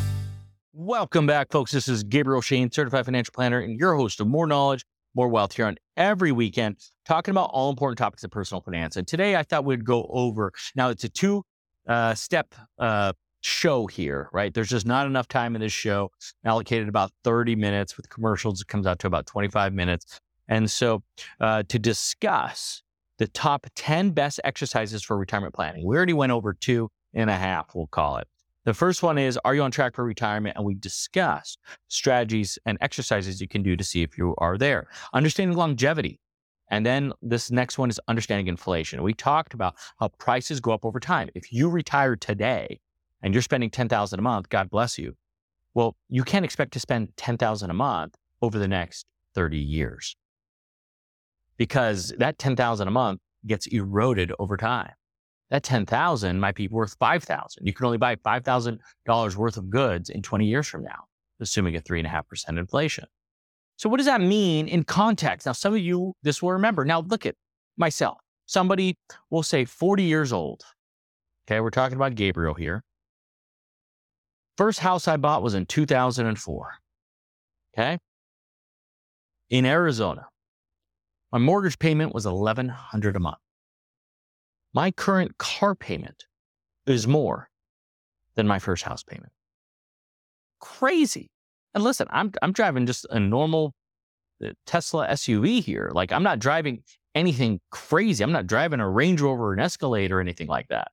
Welcome 0.72 1.26
back, 1.26 1.50
folks. 1.50 1.72
This 1.72 1.88
is 1.88 2.02
Gabriel 2.02 2.40
Shahin, 2.40 2.70
certified 2.70 3.04
financial 3.04 3.32
planner, 3.32 3.60
and 3.60 3.78
your 3.78 3.94
host 3.94 4.20
of 4.20 4.26
More 4.26 4.46
Knowledge, 4.46 4.84
More 5.14 5.28
Wealth 5.28 5.54
here 5.54 5.66
on 5.66 5.76
every 5.96 6.32
weekend, 6.32 6.76
talking 7.04 7.32
about 7.32 7.50
all 7.52 7.70
important 7.70 7.98
topics 7.98 8.24
of 8.24 8.30
personal 8.30 8.62
finance. 8.62 8.96
And 8.96 9.06
today 9.06 9.36
I 9.36 9.42
thought 9.42 9.64
we'd 9.64 9.84
go 9.84 10.06
over 10.10 10.52
now, 10.74 10.88
it's 10.88 11.04
a 11.04 11.08
two 11.08 11.44
uh, 11.86 12.14
step 12.14 12.54
uh, 12.78 13.12
show 13.40 13.86
here, 13.86 14.28
right? 14.32 14.52
There's 14.52 14.68
just 14.68 14.86
not 14.86 15.06
enough 15.06 15.28
time 15.28 15.54
in 15.54 15.60
this 15.60 15.72
show. 15.72 16.10
Allocated 16.44 16.88
about 16.88 17.10
30 17.24 17.56
minutes 17.56 17.96
with 17.96 18.08
commercials. 18.08 18.60
It 18.60 18.68
comes 18.68 18.86
out 18.86 18.98
to 19.00 19.06
about 19.06 19.26
25 19.26 19.72
minutes. 19.72 20.20
And 20.48 20.70
so 20.70 21.02
uh, 21.40 21.62
to 21.68 21.78
discuss 21.78 22.82
the 23.18 23.28
top 23.28 23.66
10 23.76 24.10
best 24.10 24.40
exercises 24.44 25.02
for 25.02 25.16
retirement 25.16 25.54
planning, 25.54 25.86
we 25.86 25.96
already 25.96 26.12
went 26.12 26.32
over 26.32 26.52
two 26.52 26.90
and 27.14 27.30
a 27.30 27.36
half, 27.36 27.74
we'll 27.74 27.86
call 27.86 28.18
it. 28.18 28.28
The 28.64 28.74
first 28.74 29.02
one 29.02 29.16
is 29.16 29.38
Are 29.44 29.54
you 29.54 29.62
on 29.62 29.70
track 29.70 29.94
for 29.94 30.04
retirement? 30.04 30.56
And 30.56 30.66
we 30.66 30.74
discussed 30.74 31.58
strategies 31.88 32.58
and 32.66 32.76
exercises 32.80 33.40
you 33.40 33.48
can 33.48 33.62
do 33.62 33.74
to 33.74 33.84
see 33.84 34.02
if 34.02 34.18
you 34.18 34.34
are 34.38 34.58
there. 34.58 34.86
Understanding 35.14 35.56
longevity. 35.56 36.20
And 36.70 36.86
then 36.86 37.12
this 37.20 37.50
next 37.50 37.78
one 37.78 37.90
is 37.90 38.00
understanding 38.06 38.46
inflation. 38.46 39.02
We 39.02 39.14
talked 39.14 39.54
about 39.54 39.74
how 39.98 40.08
prices 40.18 40.60
go 40.60 40.72
up 40.72 40.84
over 40.84 41.00
time. 41.00 41.28
If 41.34 41.52
you 41.52 41.68
retire 41.68 42.16
today, 42.16 42.78
and 43.22 43.34
you're 43.34 43.42
spending 43.42 43.70
10,000 43.70 44.18
a 44.18 44.22
month, 44.22 44.48
God 44.48 44.70
bless 44.70 44.98
you. 44.98 45.16
Well, 45.74 45.96
you 46.08 46.24
can't 46.24 46.44
expect 46.44 46.72
to 46.72 46.80
spend 46.80 47.16
10,000 47.16 47.70
a 47.70 47.74
month 47.74 48.16
over 48.42 48.58
the 48.58 48.68
next 48.68 49.06
30 49.34 49.58
years 49.58 50.16
because 51.56 52.12
that 52.18 52.38
10,000 52.38 52.88
a 52.88 52.90
month 52.90 53.20
gets 53.46 53.66
eroded 53.66 54.32
over 54.38 54.56
time. 54.56 54.92
That 55.50 55.62
10,000 55.62 56.38
might 56.38 56.54
be 56.54 56.68
worth 56.68 56.96
5,000. 56.98 57.66
You 57.66 57.72
can 57.72 57.86
only 57.86 57.98
buy 57.98 58.16
$5,000 58.16 59.36
worth 59.36 59.56
of 59.56 59.68
goods 59.68 60.08
in 60.08 60.22
20 60.22 60.46
years 60.46 60.66
from 60.68 60.84
now, 60.84 61.04
assuming 61.40 61.76
a 61.76 61.80
3.5% 61.80 62.58
inflation. 62.58 63.04
So 63.76 63.88
what 63.88 63.96
does 63.96 64.06
that 64.06 64.20
mean 64.20 64.68
in 64.68 64.84
context? 64.84 65.46
Now, 65.46 65.52
some 65.52 65.74
of 65.74 65.80
you, 65.80 66.14
this 66.22 66.42
will 66.42 66.52
remember. 66.52 66.84
Now, 66.84 67.00
look 67.00 67.26
at 67.26 67.34
myself. 67.76 68.18
Somebody 68.46 68.96
will 69.30 69.42
say 69.42 69.64
40 69.64 70.02
years 70.02 70.32
old. 70.32 70.62
Okay, 71.46 71.60
we're 71.60 71.70
talking 71.70 71.96
about 71.96 72.14
Gabriel 72.14 72.54
here. 72.54 72.84
First 74.60 74.80
house 74.80 75.08
I 75.08 75.16
bought 75.16 75.42
was 75.42 75.54
in 75.54 75.64
2004. 75.64 76.74
Okay. 77.72 77.98
In 79.48 79.64
Arizona. 79.64 80.26
My 81.32 81.38
mortgage 81.38 81.78
payment 81.78 82.12
was 82.12 82.26
1100 82.26 83.16
a 83.16 83.20
month. 83.20 83.38
My 84.74 84.90
current 84.90 85.38
car 85.38 85.74
payment 85.74 86.26
is 86.84 87.08
more 87.08 87.48
than 88.34 88.46
my 88.46 88.58
first 88.58 88.82
house 88.82 89.02
payment. 89.02 89.32
Crazy. 90.60 91.30
And 91.72 91.82
listen, 91.82 92.06
I'm 92.10 92.30
I'm 92.42 92.52
driving 92.52 92.84
just 92.84 93.06
a 93.08 93.18
normal 93.18 93.72
uh, 94.44 94.50
Tesla 94.66 95.08
SUV 95.08 95.64
here. 95.64 95.90
Like 95.94 96.12
I'm 96.12 96.22
not 96.22 96.38
driving 96.38 96.82
anything 97.14 97.60
crazy. 97.70 98.22
I'm 98.22 98.32
not 98.32 98.46
driving 98.46 98.80
a 98.80 98.90
Range 98.90 99.22
Rover 99.22 99.44
or 99.44 99.52
an 99.54 99.60
Escalade 99.60 100.12
or 100.12 100.20
anything 100.20 100.48
like 100.48 100.68
that. 100.68 100.88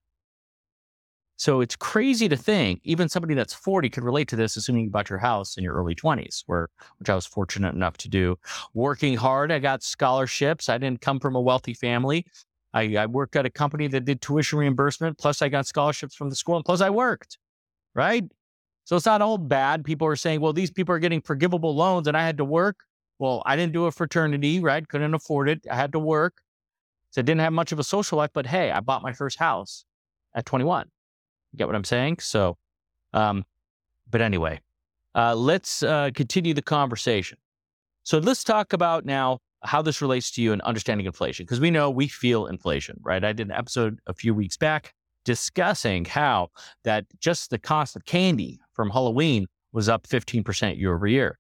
So 1.38 1.62
it's 1.62 1.75
crazy 1.75 2.27
to 2.29 2.36
think 2.36 2.82
even 2.84 3.10
somebody 3.10 3.36
that's 3.36 3.53
40 3.53 3.91
could 3.91 4.03
relate 4.03 4.27
to 4.29 4.36
this, 4.36 4.58
assuming 4.58 4.86
you 4.86 4.89
bought 4.89 5.10
your 5.10 5.20
house 5.20 5.56
in 5.56 5.63
your 5.63 5.75
early 5.75 5.94
20s, 5.94 6.44
where 6.48 6.67
which 6.98 7.10
I 7.10 7.15
was 7.15 7.27
fortunate 7.27 7.75
enough 7.75 7.96
to 7.98 8.10
do. 8.10 8.38
Working 8.74 9.15
hard, 9.15 9.51
I 9.51 9.60
got 9.60 9.84
scholarships. 9.84 10.67
I 10.67 10.79
didn't 10.79 11.01
come 11.01 11.20
from 11.20 11.36
a 11.36 11.41
wealthy 11.41 11.75
family. 11.75 12.25
I, 12.74 12.96
I 12.98 13.06
worked 13.06 13.36
at 13.36 13.46
a 13.46 13.51
company 13.51 13.88
that 13.88 14.06
did 14.06 14.20
tuition 14.20 14.58
reimbursement. 14.58 15.20
Plus, 15.20 15.44
I 15.44 15.50
got 15.50 15.67
scholarships 15.67 16.15
from 16.15 16.29
the 16.32 16.36
school, 16.36 16.56
and 16.56 16.65
plus, 16.65 16.82
I 16.82 16.89
worked. 16.89 17.38
Right. 17.94 18.24
So 18.86 18.96
it's 18.96 19.06
not 19.06 19.22
all 19.22 19.38
bad. 19.38 19.86
People 19.86 20.08
are 20.08 20.15
saying, 20.15 20.41
well, 20.41 20.53
these 20.53 20.72
people 20.72 20.96
are 20.96 21.00
getting 21.00 21.22
forgivable 21.22 21.75
loans, 21.75 22.08
and 22.08 22.17
I 22.17 22.25
had 22.25 22.38
to 22.38 22.46
work. 22.46 22.77
Well, 23.20 23.44
I 23.46 23.56
didn't 23.56 23.74
do 23.74 23.86
a 23.86 23.91
fraternity, 23.91 24.60
right? 24.60 24.88
Couldn't 24.88 25.13
afford 25.13 25.50
it. 25.50 25.65
I 25.70 25.75
had 25.75 25.91
to 25.91 26.00
work. 26.00 26.41
So 27.12 27.22
I 27.22 27.24
didn't 27.24 27.41
have 27.41 27.53
much 27.53 27.72
of 27.72 27.79
a 27.79 27.84
social 27.84 28.17
life, 28.17 28.32
but 28.34 28.48
hey, 28.48 28.72
I 28.72 28.79
bought 28.79 29.01
my 29.01 29.13
first 29.13 29.38
house 29.39 29.86
at 30.36 30.46
21 30.46 30.89
get 31.56 31.68
what 31.68 31.75
I'm 31.75 31.84
saying? 31.84 32.20
So, 32.20 32.58
um, 33.13 33.46
but 34.10 34.22
anyway, 34.22 34.60
uh, 35.16 35.36
let's 35.36 35.84
uh, 35.84 36.12
continue 36.13 36.54
the 36.54 36.62
conversation. 36.62 37.38
So 38.04 38.20
let's 38.20 38.44
talk 38.44 38.74
about 38.74 39.06
now 39.06 39.39
how 39.63 39.82
this 39.82 40.01
relates 40.01 40.32
to 40.32 40.42
you 40.42 40.54
and 40.54 40.62
understanding 40.62 41.06
inflation, 41.06 41.46
because 41.46 41.60
we 41.60 41.72
know 41.72 41.89
we 41.89 42.08
feel 42.08 42.46
inflation, 42.46 42.98
right? 43.01 43.24
I 43.24 43.34
did 43.34 43.48
an 43.48 43.54
episode 43.54 44.00
a 44.08 44.13
few 44.13 44.34
weeks 44.34 44.56
back 44.58 44.94
discussing 45.25 46.06
how 46.06 46.48
that 46.86 47.06
just 47.20 47.50
the 47.50 47.58
cost 47.58 47.98
of 47.98 48.06
candy 48.06 48.60
from 48.74 48.89
Halloween 48.89 49.46
was 49.74 49.89
up 49.89 50.08
15% 50.08 50.80
year 50.80 50.96
over 50.96 51.06
year. 51.06 51.38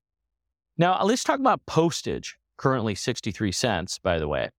Now, 0.77 1.01
let's 1.03 1.23
talk 1.23 1.39
about 1.39 1.65
postage, 1.67 2.37
currently 2.57 2.95
63 2.95 3.51
cents, 3.53 3.97
by 3.97 4.19
the 4.19 4.27
way. 4.27 4.49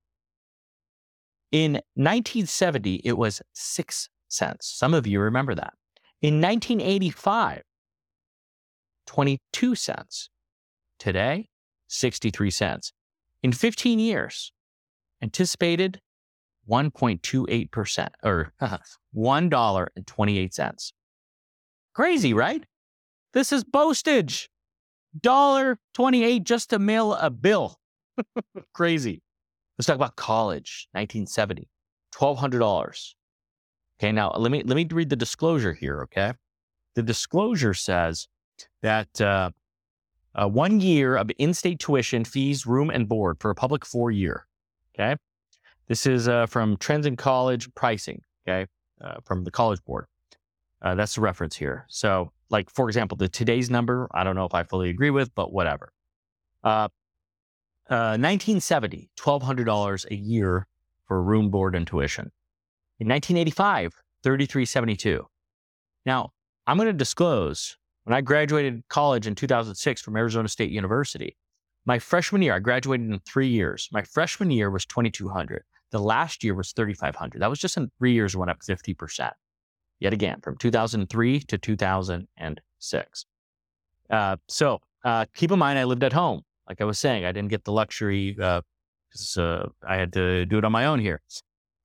In 1.53 1.75
1970, 1.95 3.03
it 3.05 3.19
was 3.19 3.43
6 3.53 4.09
cents. 4.29 4.67
Some 4.67 4.95
of 4.95 5.07
you 5.07 5.21
remember 5.21 5.55
that. 5.55 5.75
In 6.21 6.41
1985, 6.41 7.63
22 9.07 9.75
cents. 9.75 10.31
Today, 10.99 11.49
63 11.89 12.51
cents. 12.51 12.93
In 13.43 13.53
15 13.53 13.99
years, 13.99 14.53
anticipated 15.23 16.01
1.28% 16.69 18.09
or 18.23 18.53
$1.28. 19.17 20.93
Crazy, 21.95 22.35
right? 22.35 22.65
This 23.33 23.53
is 23.53 23.65
postage. 23.65 24.51
Dollar 25.21 25.79
28 25.95 26.45
just 26.45 26.71
to 26.71 26.79
mail 26.79 27.15
a 27.15 27.31
bill. 27.31 27.79
Crazy. 28.75 29.23
Let's 29.79 29.87
talk 29.87 29.97
about 29.97 30.17
college, 30.17 30.89
1970. 30.93 31.69
$1200. 32.15 33.15
Okay, 34.01 34.13
now 34.13 34.31
let 34.37 34.53
me 34.53 34.63
let 34.65 34.77
me 34.77 34.87
read 34.91 35.09
the 35.09 35.17
disclosure 35.17 35.73
here, 35.73 36.03
okay? 36.03 36.33
The 36.95 37.03
disclosure 37.03 37.75
says 37.75 38.29
that 38.83 39.21
uh, 39.21 39.51
uh, 40.35 40.49
one 40.49 40.81
year 40.81 41.17
of 41.17 41.31
in-state 41.39 41.81
tuition, 41.81 42.25
fees, 42.25 42.65
room, 42.65 42.91
and 42.91 43.09
board 43.09 43.39
for 43.41 43.51
a 43.51 43.55
public 43.57 43.85
four 43.85 44.13
year. 44.13 44.47
Okay, 44.95 45.17
this 45.89 46.07
is 46.07 46.29
uh, 46.29 46.47
from 46.47 46.77
Trends 46.77 47.07
in 47.07 47.17
College 47.17 47.73
Pricing. 47.75 48.23
Okay, 48.47 48.67
uh, 49.01 49.17
from 49.25 49.43
the 49.43 49.51
College 49.51 49.83
Board. 49.85 50.07
Uh, 50.81 50.95
that's 50.95 51.17
the 51.17 51.21
reference 51.21 51.57
here. 51.57 51.85
So, 51.89 52.31
like 52.51 52.71
for 52.71 52.89
example, 52.89 53.17
the 53.17 53.29
today's 53.29 53.69
number, 53.69 54.09
I 54.13 54.23
don't 54.23 54.37
know 54.37 54.45
if 54.45 54.55
I 54.55 54.63
fully 54.63 54.91
agree 54.91 55.11
with, 55.11 55.35
but 55.35 55.53
whatever. 55.53 55.93
Uh, 56.63 56.89
1970, 57.89 59.11
$1,200 59.17 60.11
a 60.11 60.15
year 60.15 60.67
for 61.07 61.23
room, 61.23 61.51
board, 61.51 61.75
and 61.75 61.87
tuition. 61.87 62.31
In 63.01 63.07
1985, 63.09 63.93
3372. 64.25 65.27
Now, 66.05 66.31
I'm 66.67 66.77
going 66.77 66.87
to 66.89 66.93
disclose 66.93 67.77
when 68.05 68.17
I 68.17 68.23
graduated 68.23 68.83
college 68.89 69.27
in 69.27 69.35
2006 69.35 70.01
from 70.01 70.17
Arizona 70.17 70.49
State 70.49 70.71
University, 70.71 71.37
my 71.85 71.99
freshman 71.99 72.41
year, 72.41 72.55
I 72.55 72.59
graduated 72.59 73.11
in 73.11 73.19
three 73.21 73.49
years. 73.49 73.89
My 73.93 74.03
freshman 74.03 74.51
year 74.51 74.71
was 74.71 74.87
2,200. 74.87 75.63
The 75.91 75.99
last 75.99 76.43
year 76.43 76.55
was 76.55 76.73
3,500. 76.73 77.41
That 77.41 77.51
was 77.51 77.59
just 77.59 77.77
in 77.77 77.91
three 77.99 78.13
years, 78.13 78.35
went 78.37 78.51
up 78.51 78.61
50%. 78.61 79.31
Yet 80.01 80.13
again, 80.13 80.41
from 80.43 80.57
2003 80.57 81.41
to 81.41 81.59
2006. 81.59 83.27
Uh, 84.11 84.37
so 84.49 84.81
uh, 85.05 85.25
keep 85.35 85.51
in 85.51 85.59
mind, 85.59 85.79
I 85.79 85.85
lived 85.85 86.05
at 86.05 86.13
home. 86.13 86.43
Like 86.69 86.81
I 86.81 86.85
was 86.85 86.99
saying, 86.99 87.25
I 87.25 87.33
didn't 87.33 87.51
get 87.51 87.65
the 87.65 87.73
luxury 87.73 88.33
because 88.33 89.37
uh, 89.37 89.43
uh, 89.43 89.69
I 89.87 89.97
had 89.97 90.13
to 90.15 90.47
do 90.47 90.59
it 90.59 90.65
on 90.65 90.73
my 90.73 90.87
own 90.87 90.99
here. 90.99 91.21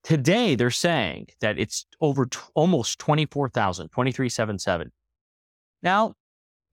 Today, 0.04 0.56
they're 0.56 0.70
saying 0.70 1.28
that 1.40 1.58
it's 1.58 1.86
over 2.02 2.26
t- 2.26 2.40
almost 2.56 3.00
24,000, 3.00 3.88
2377. 3.88 4.92
Now, 5.82 6.16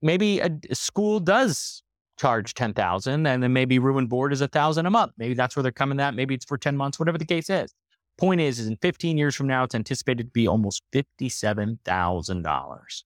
maybe 0.01 0.39
a, 0.39 0.49
a 0.69 0.75
school 0.75 1.21
does 1.21 1.81
charge 2.19 2.53
10,000 2.53 3.25
and 3.25 3.41
then 3.41 3.53
maybe 3.53 3.79
room 3.79 3.97
and 3.97 4.09
board 4.09 4.33
is 4.33 4.41
a 4.41 4.47
thousand 4.47 4.85
a 4.85 4.89
month. 4.89 5.13
Maybe 5.17 5.33
that's 5.33 5.55
where 5.55 5.63
they're 5.63 5.71
coming 5.71 5.99
at. 5.99 6.13
Maybe 6.13 6.35
it's 6.35 6.45
for 6.45 6.57
10 6.57 6.75
months, 6.75 6.99
whatever 6.99 7.17
the 7.17 7.25
case 7.25 7.49
is. 7.49 7.73
Point 8.17 8.41
is, 8.41 8.59
is 8.59 8.67
in 8.67 8.77
15 8.81 9.17
years 9.17 9.33
from 9.33 9.47
now, 9.47 9.63
it's 9.63 9.73
anticipated 9.73 10.25
to 10.25 10.31
be 10.31 10.47
almost 10.47 10.83
$57,000. 10.93 13.03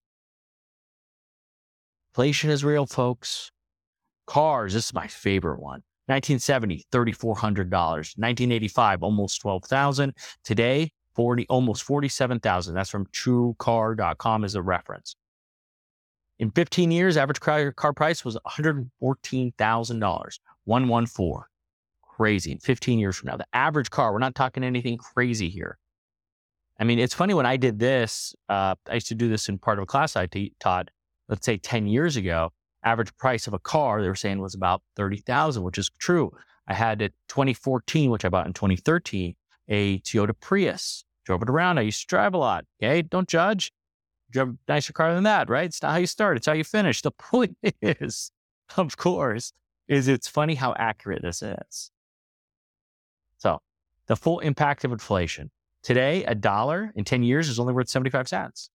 Inflation 2.12 2.50
is 2.50 2.66
real, 2.66 2.86
folks. 2.86 3.52
Cars, 4.26 4.74
this 4.74 4.88
is 4.88 4.94
my 4.94 5.08
favorite 5.08 5.62
one. 5.62 5.84
1970, 6.08 6.86
$3,400. 6.92 7.72
1985, 7.72 9.04
almost 9.04 9.42
12,000. 9.42 10.14
Today, 10.44 10.92
40, 11.16 11.48
almost 11.50 11.84
47,000. 11.84 12.76
That's 12.76 12.90
from 12.90 13.06
truecar.com 13.08 14.44
as 14.44 14.56
a 14.56 14.62
reference. 14.62 15.16
In 16.38 16.52
15 16.52 16.92
years, 16.92 17.16
average 17.18 17.40
car, 17.40 17.72
car 17.72 17.94
price 17.94 18.26
was 18.26 18.38
$114,000, 18.46 20.40
114. 20.66 21.44
Crazy. 22.02 22.52
In 22.52 22.60
15 22.60 23.00
years 23.00 23.16
from 23.16 23.28
now, 23.28 23.38
the 23.38 23.48
average 23.54 23.90
car, 23.90 24.12
we're 24.14 24.20
not 24.20 24.36
talking 24.36 24.64
anything 24.64 24.98
crazy 24.98 25.50
here. 25.50 25.78
I 26.78 26.84
mean, 26.84 27.00
it's 27.00 27.14
funny 27.14 27.34
when 27.34 27.46
I 27.46 27.56
did 27.56 27.80
this, 27.80 28.36
uh, 28.50 28.76
I 28.90 28.96
used 28.96 29.08
to 29.08 29.16
do 29.16 29.30
this 29.30 29.48
in 29.48 29.58
part 29.58 29.80
of 29.80 29.84
a 29.84 29.86
class 29.86 30.18
I 30.18 30.26
t- 30.28 30.54
taught, 30.60 30.90
let's 31.30 31.46
say 31.46 31.58
10 31.58 31.88
years 31.88 32.18
ago. 32.18 32.52
Average 32.86 33.16
price 33.18 33.48
of 33.48 33.54
a 33.54 33.60
car, 33.60 34.02
they 34.02 34.08
were 34.08 34.16
saying 34.16 34.40
was 34.40 34.54
about 34.54 34.82
30,000, 34.96 35.64
which 35.64 35.78
is 35.78 35.92
true. 35.98 36.32
I 36.68 36.74
had 36.74 37.02
a 37.02 37.10
2014, 37.28 38.10
which 38.10 38.24
I 38.24 38.30
bought 38.30 38.48
in 38.48 38.54
2013, 38.54 39.36
a 39.68 40.00
Toyota 40.00 40.34
Prius. 40.40 41.04
Drove 41.26 41.42
it 41.42 41.50
around. 41.50 41.80
I 41.80 41.82
used 41.82 42.02
to 42.02 42.08
drive 42.08 42.36
a 42.36 42.38
lot. 42.38 42.66
Okay. 42.80 43.02
Don't 43.02 43.28
judge 43.28 43.72
have 44.40 44.50
a 44.50 44.58
nicer 44.68 44.94
car 44.94 45.14
than 45.14 45.24
that, 45.24 45.50
right? 45.50 45.66
It's 45.66 45.82
not 45.82 45.92
how 45.92 45.98
you 45.98 46.08
start, 46.08 46.38
it's 46.38 46.48
how 46.48 46.54
you 46.54 46.64
finish. 46.64 47.02
The 47.02 47.12
point 47.18 47.58
is, 47.82 48.32
of 48.78 48.98
course, 48.98 49.52
is 49.88 50.08
it's 50.08 50.28
funny 50.28 50.56
how 50.56 50.74
accurate 50.78 51.22
this 51.22 51.42
is. 51.42 51.92
So, 53.38 53.60
the 54.08 54.16
full 54.16 54.40
impact 54.40 54.84
of 54.84 54.92
inflation. 54.92 55.52
Today, 55.84 56.24
a 56.24 56.34
dollar 56.34 56.92
in 56.96 57.04
10 57.04 57.22
years 57.24 57.48
is 57.48 57.60
only 57.60 57.74
worth 57.74 57.90
75 57.90 58.28
cents. 58.28 58.70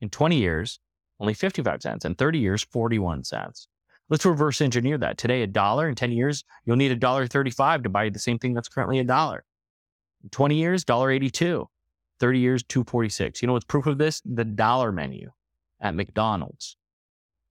In 0.00 0.10
20 0.10 0.36
years, 0.36 0.78
only 1.20 1.34
55 1.34 1.82
cents. 1.82 2.04
In 2.04 2.14
30 2.14 2.38
years, 2.38 2.62
41 2.64 3.24
cents. 3.24 3.68
Let's 4.08 4.24
reverse 4.24 4.60
engineer 4.60 4.98
that. 4.98 5.18
Today, 5.18 5.42
a 5.42 5.46
dollar 5.46 5.88
in 5.88 5.94
10 5.94 6.12
years, 6.12 6.44
you'll 6.64 6.76
need 6.76 6.92
a 6.92 6.96
dollar 6.96 7.26
35 7.26 7.82
to 7.82 7.88
buy 7.88 8.08
the 8.08 8.18
same 8.18 8.38
thing 8.38 8.54
that's 8.54 8.68
currently 8.68 8.98
a 8.98 9.04
dollar. 9.04 9.44
In 10.22 10.30
20 10.30 10.56
years, 10.56 10.84
dollar 10.84 11.10
82. 11.10 11.68
30 12.20 12.38
years, 12.38 12.62
246. 12.62 13.42
You 13.42 13.46
know 13.46 13.52
what's 13.54 13.64
proof 13.64 13.86
of 13.86 13.98
this? 13.98 14.22
The 14.24 14.44
dollar 14.44 14.92
menu 14.92 15.30
at 15.80 15.94
McDonald's. 15.94 16.76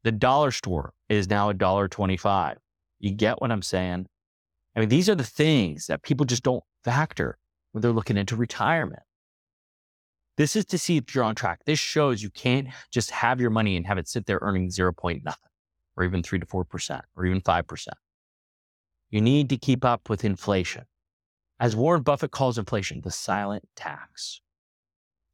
The 0.04 0.12
dollar 0.12 0.51
store 0.51 0.93
is 1.10 1.30
now 1.30 1.49
a 1.49 1.54
dollar 1.54 1.88
25. 1.88 2.58
You 2.99 3.12
get 3.12 3.41
what 3.41 3.51
I'm 3.51 3.62
saying? 3.62 4.08
I 4.75 4.80
mean, 4.80 4.89
these 4.89 5.10
are 5.10 5.15
the 5.15 5.23
things 5.23 5.88
that 5.88 6.04
people 6.04 6.25
just 6.25 6.43
don't 6.43 6.63
factor 6.84 7.38
when 7.71 7.82
they're 7.82 7.91
looking 7.91 8.17
into 8.17 8.36
retirement. 8.36 9.04
This 10.38 10.56
is 10.56 10.65
to 10.65 10.78
see 10.78 10.98
if 10.98 11.15
you're 11.15 11.24
on 11.24 11.36
track. 11.36 11.62
This 11.65 11.80
shows 11.80 12.21
you 12.21 12.30
can't 12.30 12.67
just 12.91 13.12
have 13.12 13.39
your 13.39 13.50
money 13.50 13.78
and 13.78 13.86
have 13.86 13.98
it 13.98 14.08
sit 14.08 14.26
there 14.26 14.39
earning 14.41 14.69
0. 14.69 14.93
Point 14.93 15.24
nothing 15.24 15.50
or 15.98 16.04
even 16.04 16.21
3 16.21 16.39
to 16.39 16.45
4% 16.45 17.02
or 17.15 17.26
even 17.26 17.41
5%. 17.41 17.88
You 19.10 19.21
need 19.21 19.50
to 19.50 19.58
keep 19.58 19.86
up 19.86 20.10
with 20.10 20.26
inflation. 20.26 20.84
As 21.60 21.76
Warren 21.76 22.02
Buffett 22.02 22.32
calls 22.32 22.58
inflation, 22.58 23.02
the 23.02 23.12
silent 23.12 23.63
tax. 23.76 24.41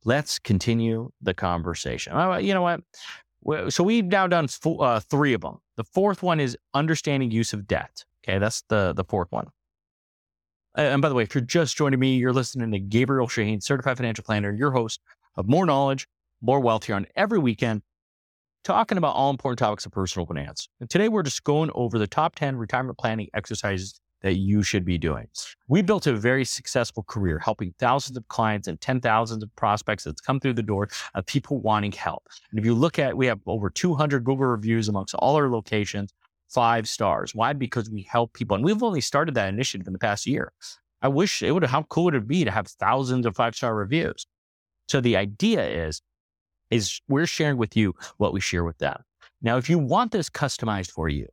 Let's 0.04 0.38
continue 0.38 1.12
the 1.22 1.34
conversation. 1.34 2.14
You 2.44 2.54
know 2.54 2.62
what? 2.62 3.74
So 3.74 3.84
we've 3.84 4.06
now 4.06 4.28
done 4.28 4.48
uh, 4.66 5.00
three 5.00 5.34
of 5.34 5.42
them. 5.42 5.58
The 5.78 5.84
fourth 5.84 6.22
one 6.22 6.40
is 6.40 6.56
understanding 6.76 7.32
use 7.32 7.54
of 7.54 7.68
debt. 7.68 8.06
Okay, 8.24 8.38
that's 8.38 8.62
the 8.68 8.94
the 8.94 9.04
fourth 9.04 9.32
one. 9.32 9.48
And 10.76 11.02
by 11.02 11.10
the 11.10 11.16
way, 11.16 11.24
if 11.24 11.36
you're 11.36 11.42
just 11.42 11.76
joining 11.76 12.00
me, 12.00 12.16
you're 12.16 12.32
listening 12.34 12.72
to 12.72 12.80
Gabriel 12.80 13.28
Shahin, 13.28 13.60
certified 13.60 13.98
financial 13.98 14.24
planner, 14.24 14.54
your 14.54 14.72
host 14.72 15.02
of 15.36 15.48
More 15.48 15.66
Knowledge, 15.66 16.08
More 16.42 16.62
Wealth 16.62 16.86
here 16.86 16.96
on 16.96 17.08
every 17.16 17.40
weekend, 17.40 17.82
talking 18.64 18.98
about 18.98 19.16
all 19.16 19.32
important 19.32 19.60
topics 19.60 19.86
of 19.86 19.92
personal 19.92 20.26
finance. 20.26 20.70
And 20.80 20.90
today 20.90 21.10
we're 21.10 21.24
just 21.24 21.44
going 21.44 21.72
over 21.76 22.00
the 22.00 22.08
top 22.08 22.36
10 22.36 22.56
retirement 22.56 22.98
planning 22.98 23.28
exercises 23.34 24.00
that 24.22 24.36
you 24.36 24.62
should 24.62 24.86
be 24.86 24.98
doing. 25.00 25.28
We 25.68 25.82
built 25.82 26.06
a 26.06 26.14
very 26.14 26.46
successful 26.46 27.04
career 27.04 27.40
helping 27.40 27.74
thousands 27.80 28.18
of 28.18 28.28
clients 28.28 28.68
and 28.68 28.80
10,000s 28.80 29.42
of 29.42 29.56
prospects 29.56 30.04
that's 30.04 30.22
come 30.22 30.40
through 30.40 30.54
the 30.54 30.64
door 30.64 30.90
of 31.16 31.26
people 31.26 31.60
wanting 31.60 31.92
help. 31.92 32.28
And 32.52 32.60
if 32.60 32.66
you 32.66 32.76
look 32.76 33.00
at, 33.00 33.18
we 33.18 33.26
have 33.26 33.40
over 33.48 33.70
200 33.70 34.24
Google 34.24 34.46
reviews 34.46 34.88
amongst 34.88 35.16
all 35.16 35.36
our 35.36 35.50
locations, 35.50 36.14
five 36.54 36.88
stars. 36.88 37.34
Why? 37.34 37.54
Because 37.54 37.90
we 37.90 38.04
help 38.04 38.34
people. 38.34 38.56
And 38.56 38.64
we've 38.64 38.84
only 38.84 39.02
started 39.02 39.36
that 39.36 39.50
initiative 39.50 39.88
in 39.88 39.94
the 39.94 40.00
past 40.00 40.26
year. 40.26 40.52
I 41.02 41.08
wish 41.08 41.42
it 41.42 41.52
would 41.52 41.64
have, 41.64 41.72
how 41.72 41.84
cool 41.84 42.06
would 42.06 42.16
it 42.16 42.28
be 42.28 42.44
to 42.44 42.52
have 42.52 42.68
thousands 42.68 43.26
of 43.26 43.36
five 43.36 43.56
star 43.56 43.76
reviews? 43.76 44.28
So 44.88 45.02
the 45.02 45.18
idea 45.18 45.68
is, 45.88 46.02
is 46.70 47.02
we're 47.08 47.26
sharing 47.26 47.58
with 47.58 47.76
you 47.76 47.96
what 48.18 48.34
we 48.34 48.40
share 48.40 48.64
with 48.64 48.78
them. 48.78 49.02
Now, 49.42 49.58
if 49.58 49.70
you 49.70 49.80
want 49.80 50.12
this 50.12 50.30
customized 50.30 50.92
for 50.92 51.10
you, 51.10 51.28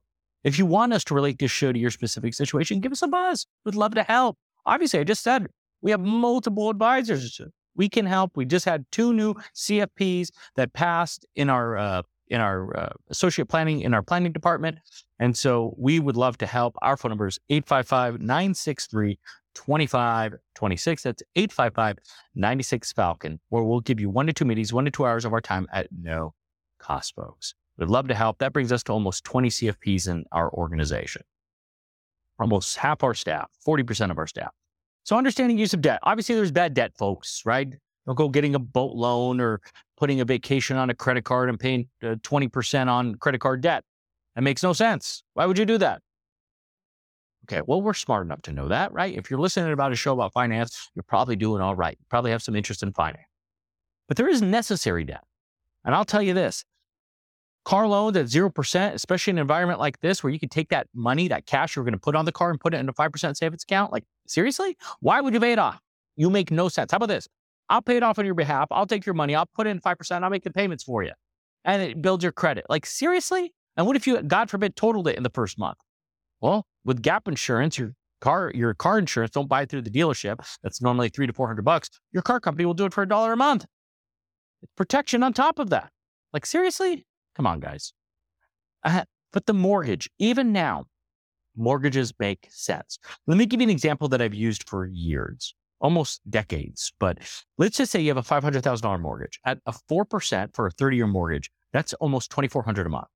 if 0.45 0.59
you 0.59 0.67
want 0.67 0.93
us 0.93 1.05
to 1.05 1.15
relate 1.15 1.39
this 1.39 1.51
show 1.51 1.73
to 1.73 1.79
your 1.79 1.91
specific 1.91 2.33
situation, 2.35 2.81
give 2.81 2.93
us 2.93 3.03
a 3.03 3.09
buzz. 3.09 3.47
We'd 3.65 3.75
love 3.75 3.95
to 3.95 4.03
help. 4.03 4.39
Obviously, 4.65 5.01
I 5.01 5.05
just 5.05 5.23
said 5.23 5.49
we 5.83 5.91
have 5.91 6.01
multiple 6.01 6.71
advisors. 6.71 7.41
We 7.75 7.89
can 7.89 8.07
help. 8.07 8.37
We 8.37 8.45
just 8.45 8.65
had 8.65 8.87
two 8.91 9.13
new 9.13 9.35
CFPs 9.55 10.31
that 10.57 10.73
passed 10.73 11.27
in 11.37 11.51
our 11.51 11.77
uh, 11.77 12.03
in 12.31 12.41
our 12.41 12.77
uh, 12.77 12.93
associate 13.09 13.49
planning 13.49 13.81
in 13.81 13.95
our 13.95 14.03
planning 14.03 14.33
department. 14.33 14.79
And 15.19 15.37
so 15.37 15.75
we 15.77 16.01
would 16.01 16.17
love 16.17 16.39
to 16.39 16.47
help. 16.47 16.77
Our 16.83 16.97
phone 16.97 17.11
number 17.11 17.27
is 17.27 17.39
855 17.49 18.21
963 18.21 19.19
2526. 19.55 21.03
That's 21.03 21.23
855 21.35 21.99
96 22.35 22.93
Falcon, 22.93 23.41
where 23.49 23.65
we'll 23.65 23.81
give 23.81 24.01
you 24.01 24.11
one 24.11 24.27
to 24.27 24.33
two 24.33 24.45
meetings, 24.45 24.73
one 24.73 24.85
to 24.85 24.91
two 24.91 25.05
hours 25.05 25.25
of 25.25 25.33
our 25.33 25.41
time 25.41 25.67
at 25.73 25.89
no 25.91 26.35
cost, 26.79 27.15
folks. 27.15 27.55
We'd 27.77 27.89
love 27.89 28.09
to 28.09 28.15
help. 28.15 28.39
That 28.39 28.53
brings 28.53 28.73
us 28.73 28.83
to 28.85 28.93
almost 28.93 29.25
20 29.25 29.49
CFPs 29.49 30.09
in 30.09 30.25
our 30.33 30.53
organization. 30.53 31.23
Almost 32.41 32.77
half 32.77 33.03
our 33.03 33.15
staff, 33.15 33.51
40% 33.67 34.11
of 34.11 34.19
our 34.19 34.27
staff. 34.27 34.53
So 35.05 35.17
understanding 35.17 35.59
use 35.59 35.75
of 35.75 35.81
debt. 35.81 36.01
Obviously, 36.03 36.35
there's 36.35 36.53
bad 36.53 36.75
debt, 36.75 36.93
folks, 36.97 37.43
right? 37.45 37.75
Don't 38.09 38.15
go 38.15 38.31
getting 38.31 38.55
a 38.55 38.59
boat 38.59 38.95
loan 38.95 39.39
or 39.39 39.61
putting 39.99 40.23
a 40.23 40.25
vacation 40.25 40.79
on 40.79 40.89
a 40.89 40.95
credit 40.95 41.25
card 41.25 41.51
and 41.51 41.61
paying 41.61 41.89
uh, 42.03 42.15
20% 42.23 42.89
on 42.89 43.15
credit 43.17 43.39
card 43.43 43.61
debt. 43.61 43.85
That 44.35 44.41
makes 44.41 44.63
no 44.63 44.73
sense. 44.73 45.23
Why 45.35 45.45
would 45.45 45.59
you 45.59 45.67
do 45.67 45.77
that? 45.77 46.01
Okay, 47.45 47.61
well, 47.67 47.83
we're 47.83 47.93
smart 47.93 48.25
enough 48.25 48.41
to 48.43 48.53
know 48.53 48.69
that, 48.69 48.95
right? 48.95 49.15
If 49.15 49.29
you're 49.29 49.39
listening 49.39 49.75
about 49.75 49.93
a 49.93 49.95
show 49.95 50.15
about 50.15 50.33
finance, 50.33 50.91
you're 50.95 51.03
probably 51.03 51.37
doing 51.37 51.61
all 51.61 51.77
right. 51.77 51.99
You 52.01 52.07
probably 52.09 52.31
have 52.31 52.43
some 52.43 52.57
interest 52.57 52.83
in 52.83 52.95
finance. 52.95 53.27
But 54.07 54.17
there 54.17 54.29
is 54.31 54.41
necessary 54.41 55.05
debt. 55.05 55.25
And 55.85 55.95
I'll 55.95 56.07
tell 56.07 56.23
you 56.23 56.33
this 56.33 56.65
car 57.67 57.87
loans 57.87 58.17
at 58.17 58.25
0%, 58.25 58.95
especially 58.95 59.33
in 59.33 59.37
an 59.37 59.43
environment 59.43 59.81
like 59.81 60.01
this 60.01 60.23
where 60.23 60.33
you 60.33 60.39
can 60.39 60.49
take 60.49 60.71
that 60.71 60.87
money, 60.95 61.29
that 61.29 61.45
cash 61.45 61.77
you're 61.77 61.85
going 61.85 61.93
to 61.93 61.99
put 61.99 62.17
on 62.17 62.25
the 62.25 62.33
car 62.33 62.49
and 62.49 62.59
put 62.59 62.73
it 62.73 62.79
in 62.79 62.89
a 62.89 62.95
5% 62.95 63.37
savings 63.37 63.65
account. 63.65 63.93
Like, 63.93 64.05
seriously? 64.27 64.79
Why 65.01 65.21
would 65.21 65.35
you 65.35 65.41
pay 65.41 65.53
it 65.53 65.59
off? 65.59 65.79
You 66.17 66.31
make 66.31 66.51
no 66.51 66.71
sense. 66.71 66.91
How 66.91 66.97
about 66.97 67.11
this? 67.11 67.29
I'll 67.69 67.83
pay 67.83 67.97
it 67.97 68.03
off 68.03 68.19
on 68.19 68.25
your 68.25 68.35
behalf. 68.35 68.69
I'll 68.71 68.87
take 68.87 69.05
your 69.05 69.15
money. 69.15 69.35
I'll 69.35 69.49
put 69.55 69.67
in 69.67 69.81
5%. 69.81 70.23
I'll 70.23 70.31
make 70.31 70.45
the 70.45 70.51
payments 70.51 70.85
for 70.85 71.03
you. 71.03 71.13
And 71.65 71.83
it 71.83 72.01
builds 72.01 72.23
your 72.23 72.33
credit. 72.33 72.65
Like, 72.69 72.87
seriously? 72.87 73.55
And 73.77 73.87
what 73.87 73.97
if 73.97 74.07
you, 74.07 74.23
God 74.23 74.51
forbid, 74.51 74.77
totaled 74.77 75.09
it 75.09 75.17
in 75.17 75.23
the 75.23 75.31
first 75.31 75.59
month? 75.59 75.79
Well, 76.41 76.67
with 76.85 77.03
gap 77.03 77.29
insurance, 77.29 77.79
your 77.79 77.95
car, 78.21 78.51
your 78.55 78.75
car 78.75 78.99
insurance, 78.99 79.33
don't 79.33 79.49
buy 79.49 79.63
it 79.63 79.69
through 79.69 79.83
the 79.83 79.91
dealership. 79.91 80.45
That's 80.63 80.81
normally 80.81 81.09
three 81.09 81.27
to 81.27 81.33
400 81.33 81.65
bucks. 81.65 81.91
Your 82.13 82.23
car 82.23 82.41
company 82.41 82.65
will 82.65 82.75
do 82.75 82.87
it 82.87 82.95
for 82.95 83.03
a 83.03 83.09
dollar 83.09 83.33
a 83.33 83.37
month. 83.37 83.67
It's 84.63 84.73
protection 84.77 85.23
on 85.23 85.33
top 85.33 85.59
of 85.59 85.71
that. 85.71 85.91
Like, 86.33 86.47
seriously? 86.47 87.07
Come 87.37 87.47
on, 87.47 87.61
guys. 87.61 87.93
Uh, 88.85 89.05
but 89.33 89.47
the 89.47 89.55
mortgage, 89.55 90.09
even 90.19 90.53
now, 90.53 90.87
mortgages 91.57 92.13
make 92.19 92.49
sense. 92.51 92.99
Let 93.27 93.37
me 93.37 93.47
give 93.47 93.61
you 93.61 93.67
an 93.67 93.71
example 93.71 94.09
that 94.09 94.23
I've 94.23 94.35
used 94.35 94.69
for 94.69 94.87
years, 94.87 95.55
almost 95.81 96.21
decades. 96.29 96.93
But 96.99 97.19
let's 97.57 97.77
just 97.77 97.93
say 97.93 98.01
you 98.01 98.09
have 98.09 98.17
a 98.17 98.23
$500,000 98.23 99.01
mortgage 99.01 99.41
at 99.45 99.59
a 99.67 99.73
4% 99.91 100.55
for 100.55 100.67
a 100.67 100.71
30 100.71 100.97
year 100.97 101.07
mortgage. 101.07 101.51
That's 101.73 101.93
almost 101.95 102.31
2400 102.31 102.87
a 102.87 102.91
month. 102.91 103.09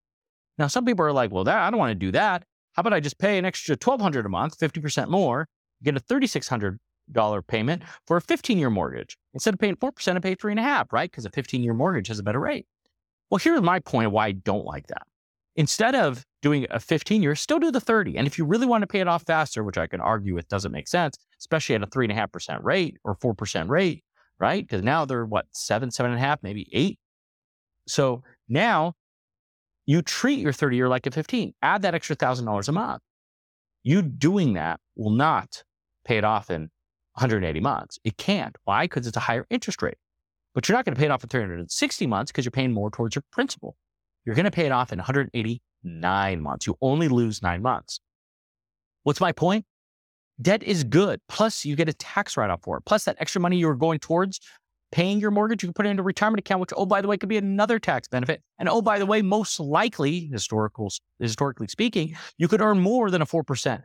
Now, 0.59 0.66
some 0.66 0.85
people 0.85 1.05
are 1.05 1.12
like, 1.12 1.31
well, 1.33 1.44
that, 1.44 1.59
I 1.59 1.70
don't 1.70 1.79
want 1.79 1.90
to 1.90 1.94
do 1.94 2.12
that. 2.12 2.44
How 2.75 2.81
about 2.81 2.92
I 2.92 3.01
just 3.01 3.18
pay 3.18 3.38
an 3.38 3.44
extra 3.44 3.75
1200 3.75 4.27
a 4.27 4.29
month, 4.29 4.59
50% 4.59 5.09
more, 5.09 5.48
get 5.83 5.96
a 5.96 6.01
$3,600 6.01 7.46
payment 7.46 7.83
for 8.07 8.16
a 8.16 8.20
15 8.20 8.59
year 8.59 8.70
mortgage 8.70 9.16
instead 9.35 9.55
of 9.55 9.61
paying 9.61 9.77
4% 9.77 10.09
and 10.09 10.22
pay 10.22 10.35
three 10.35 10.53
and 10.53 10.61
a 10.61 10.62
half, 10.62 10.92
right? 10.92 11.11
Because 11.11 11.25
a 11.25 11.31
15 11.31 11.62
year 11.62 11.75
mortgage 11.75 12.09
has 12.09 12.18
a 12.18 12.22
better 12.22 12.40
rate. 12.40 12.66
Well, 13.31 13.38
here's 13.38 13.62
my 13.62 13.81
point 13.81 14.11
why 14.11 14.27
I 14.27 14.33
don't 14.33 14.64
like 14.64 14.87
that. 14.88 15.07
Instead 15.57 15.94
of 15.94 16.25
doing 16.42 16.66
a 16.70 16.78
15 16.78 17.22
year, 17.22 17.35
still 17.35 17.59
do 17.59 17.70
the 17.70 17.81
30. 17.81 18.18
And 18.18 18.26
if 18.26 18.37
you 18.37 18.44
really 18.44 18.66
want 18.66 18.83
to 18.83 18.87
pay 18.87 19.00
it 19.00 19.09
off 19.09 19.24
faster, 19.24 19.64
which 19.64 19.78
I 19.78 19.87
can 19.87 20.00
argue 20.00 20.37
it 20.37 20.48
doesn't 20.48 20.72
make 20.72 20.88
sense, 20.88 21.16
especially 21.38 21.76
at 21.76 21.83
a 21.83 21.87
three 21.87 22.05
and 22.05 22.12
a 22.12 22.14
half 22.14 22.31
percent 22.33 22.62
rate 22.62 22.98
or 23.05 23.16
4% 23.16 23.68
rate, 23.68 24.05
right? 24.38 24.62
Because 24.62 24.83
now 24.83 25.05
they're 25.05 25.24
what, 25.24 25.46
seven, 25.52 25.90
seven 25.90 26.12
and 26.12 26.20
a 26.20 26.24
half, 26.24 26.42
maybe 26.42 26.68
eight. 26.72 26.98
So 27.87 28.22
now 28.48 28.94
you 29.87 30.02
treat 30.02 30.40
your 30.40 30.52
30 30.52 30.76
year 30.76 30.88
like 30.88 31.07
a 31.07 31.11
15. 31.11 31.55
Add 31.62 31.83
that 31.83 31.94
extra 31.94 32.16
thousand 32.16 32.44
dollars 32.46 32.68
a 32.68 32.72
month. 32.72 33.02
You 33.83 34.02
doing 34.02 34.52
that 34.55 34.81
will 34.96 35.11
not 35.11 35.62
pay 36.05 36.18
it 36.18 36.24
off 36.24 36.50
in 36.50 36.62
180 37.14 37.61
months. 37.61 37.98
It 38.05 38.16
can't. 38.16 38.57
Why? 38.64 38.85
Because 38.85 39.07
it's 39.07 39.16
a 39.16 39.20
higher 39.20 39.46
interest 39.50 39.83
rate. 39.83 39.98
But 40.55 40.68
you're 40.68 40.76
not 40.76 40.85
going 40.85 40.94
to 40.94 40.98
pay 40.98 41.07
it 41.07 41.11
off 41.11 41.22
in 41.22 41.28
360 41.28 42.07
months 42.07 42.31
because 42.31 42.44
you're 42.44 42.52
paying 42.52 42.72
more 42.72 42.90
towards 42.90 43.14
your 43.14 43.24
principal. 43.33 43.76
You're 44.24 44.35
going 44.35 44.44
to 44.44 44.50
pay 44.50 44.66
it 44.66 44.72
off 44.72 44.92
in 44.92 44.98
189 45.82 46.40
months. 46.40 46.66
You 46.66 46.76
only 46.80 47.08
lose 47.08 47.42
nine 47.42 47.62
months. 47.62 48.00
What's 49.02 49.20
my 49.20 49.32
point? 49.32 49.64
Debt 50.40 50.62
is 50.62 50.84
good. 50.84 51.20
Plus, 51.28 51.64
you 51.64 51.76
get 51.76 51.88
a 51.88 51.92
tax 51.92 52.36
write 52.36 52.50
off 52.50 52.62
for 52.62 52.76
it. 52.76 52.84
Plus, 52.84 53.04
that 53.04 53.16
extra 53.18 53.40
money 53.40 53.58
you're 53.58 53.74
going 53.74 53.98
towards 53.98 54.40
paying 54.90 55.18
your 55.18 55.30
mortgage, 55.30 55.62
you 55.62 55.68
can 55.68 55.74
put 55.74 55.86
it 55.86 55.88
into 55.88 56.02
a 56.02 56.04
retirement 56.04 56.38
account, 56.38 56.60
which, 56.60 56.72
oh, 56.76 56.86
by 56.86 57.00
the 57.00 57.08
way, 57.08 57.16
could 57.16 57.28
be 57.28 57.38
another 57.38 57.78
tax 57.78 58.06
benefit. 58.08 58.42
And 58.58 58.68
oh, 58.68 58.82
by 58.82 58.98
the 58.98 59.06
way, 59.06 59.22
most 59.22 59.58
likely, 59.58 60.26
historical, 60.26 60.92
historically 61.18 61.68
speaking, 61.68 62.14
you 62.36 62.46
could 62.46 62.60
earn 62.60 62.78
more 62.78 63.10
than 63.10 63.22
a 63.22 63.26
4% 63.26 63.82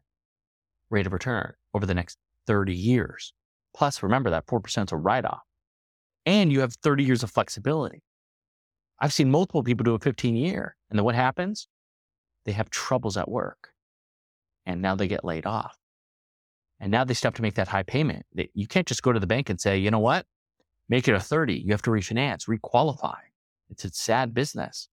rate 0.90 1.08
of 1.08 1.14
return 1.14 1.54
over 1.74 1.86
the 1.86 1.94
next 1.94 2.18
30 2.46 2.74
years. 2.74 3.34
Plus, 3.74 4.04
remember 4.04 4.30
that 4.30 4.46
4% 4.48 4.86
is 4.86 4.92
a 4.92 4.98
write 4.98 5.26
off 5.26 5.42
and 6.26 6.52
you 6.52 6.60
have 6.60 6.74
30 6.84 7.06
years 7.06 7.24
of 7.24 7.32
flexibility. 7.32 8.04
I've 9.00 9.14
seen 9.14 9.32
multiple 9.32 9.64
people 9.64 9.86
do 9.86 9.96
a 9.96 10.00
15 10.00 10.36
year, 10.36 10.76
and 10.90 11.00
then 11.00 11.06
what 11.06 11.16
happens? 11.16 11.68
They 12.48 12.54
have 12.54 12.70
troubles 12.70 13.18
at 13.18 13.30
work, 13.30 13.74
and 14.66 14.82
now 14.82 14.96
they 14.96 15.10
get 15.10 15.26
laid 15.26 15.46
off. 15.46 15.78
And 16.80 16.90
now 16.90 17.04
they 17.04 17.14
still 17.14 17.28
have 17.28 17.36
to 17.36 17.42
make 17.42 17.56
that 17.56 17.68
high 17.68 17.84
payment. 17.84 18.26
You 18.54 18.68
can't 18.68 18.88
just 18.88 19.04
go 19.04 19.12
to 19.12 19.20
the 19.20 19.28
bank 19.28 19.50
and 19.50 19.60
say, 19.60 19.78
you 19.78 19.92
know 19.92 20.00
what? 20.00 20.26
Make 20.88 21.10
it 21.10 21.14
a 21.14 21.20
30. 21.20 21.56
You 21.56 21.74
have 21.74 21.82
to 21.82 21.92
refinance, 21.92 22.48
requalify. 22.48 23.18
It's 23.70 23.84
a 23.84 23.90
sad 23.90 24.34
business. 24.34 24.88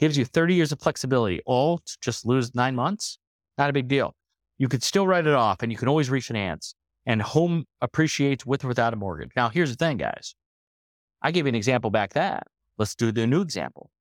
Gives 0.00 0.18
you 0.18 0.24
30 0.24 0.54
years 0.54 0.72
of 0.72 0.80
flexibility, 0.80 1.40
all 1.46 1.78
to 1.78 1.96
just 2.00 2.26
lose 2.26 2.52
nine 2.56 2.74
months. 2.74 3.18
Not 3.58 3.70
a 3.70 3.72
big 3.72 3.86
deal. 3.86 4.16
You 4.56 4.66
could 4.66 4.82
still 4.82 5.06
write 5.06 5.28
it 5.28 5.34
off 5.34 5.62
and 5.62 5.70
you 5.70 5.78
can 5.78 5.86
always 5.86 6.08
refinance 6.08 6.74
and 7.06 7.22
home 7.22 7.64
appreciates 7.80 8.44
with 8.44 8.64
or 8.64 8.68
without 8.68 8.92
a 8.92 8.96
mortgage. 8.96 9.30
Now, 9.36 9.50
here's 9.50 9.70
the 9.70 9.76
thing, 9.76 9.98
guys. 9.98 10.34
I 11.22 11.30
gave 11.30 11.46
you 11.46 11.50
an 11.50 11.54
example 11.54 11.90
back 11.90 12.14
that. 12.14 12.48
Let's 12.76 12.96
do 12.96 13.12
the 13.12 13.24
new 13.24 13.40
example. 13.40 13.92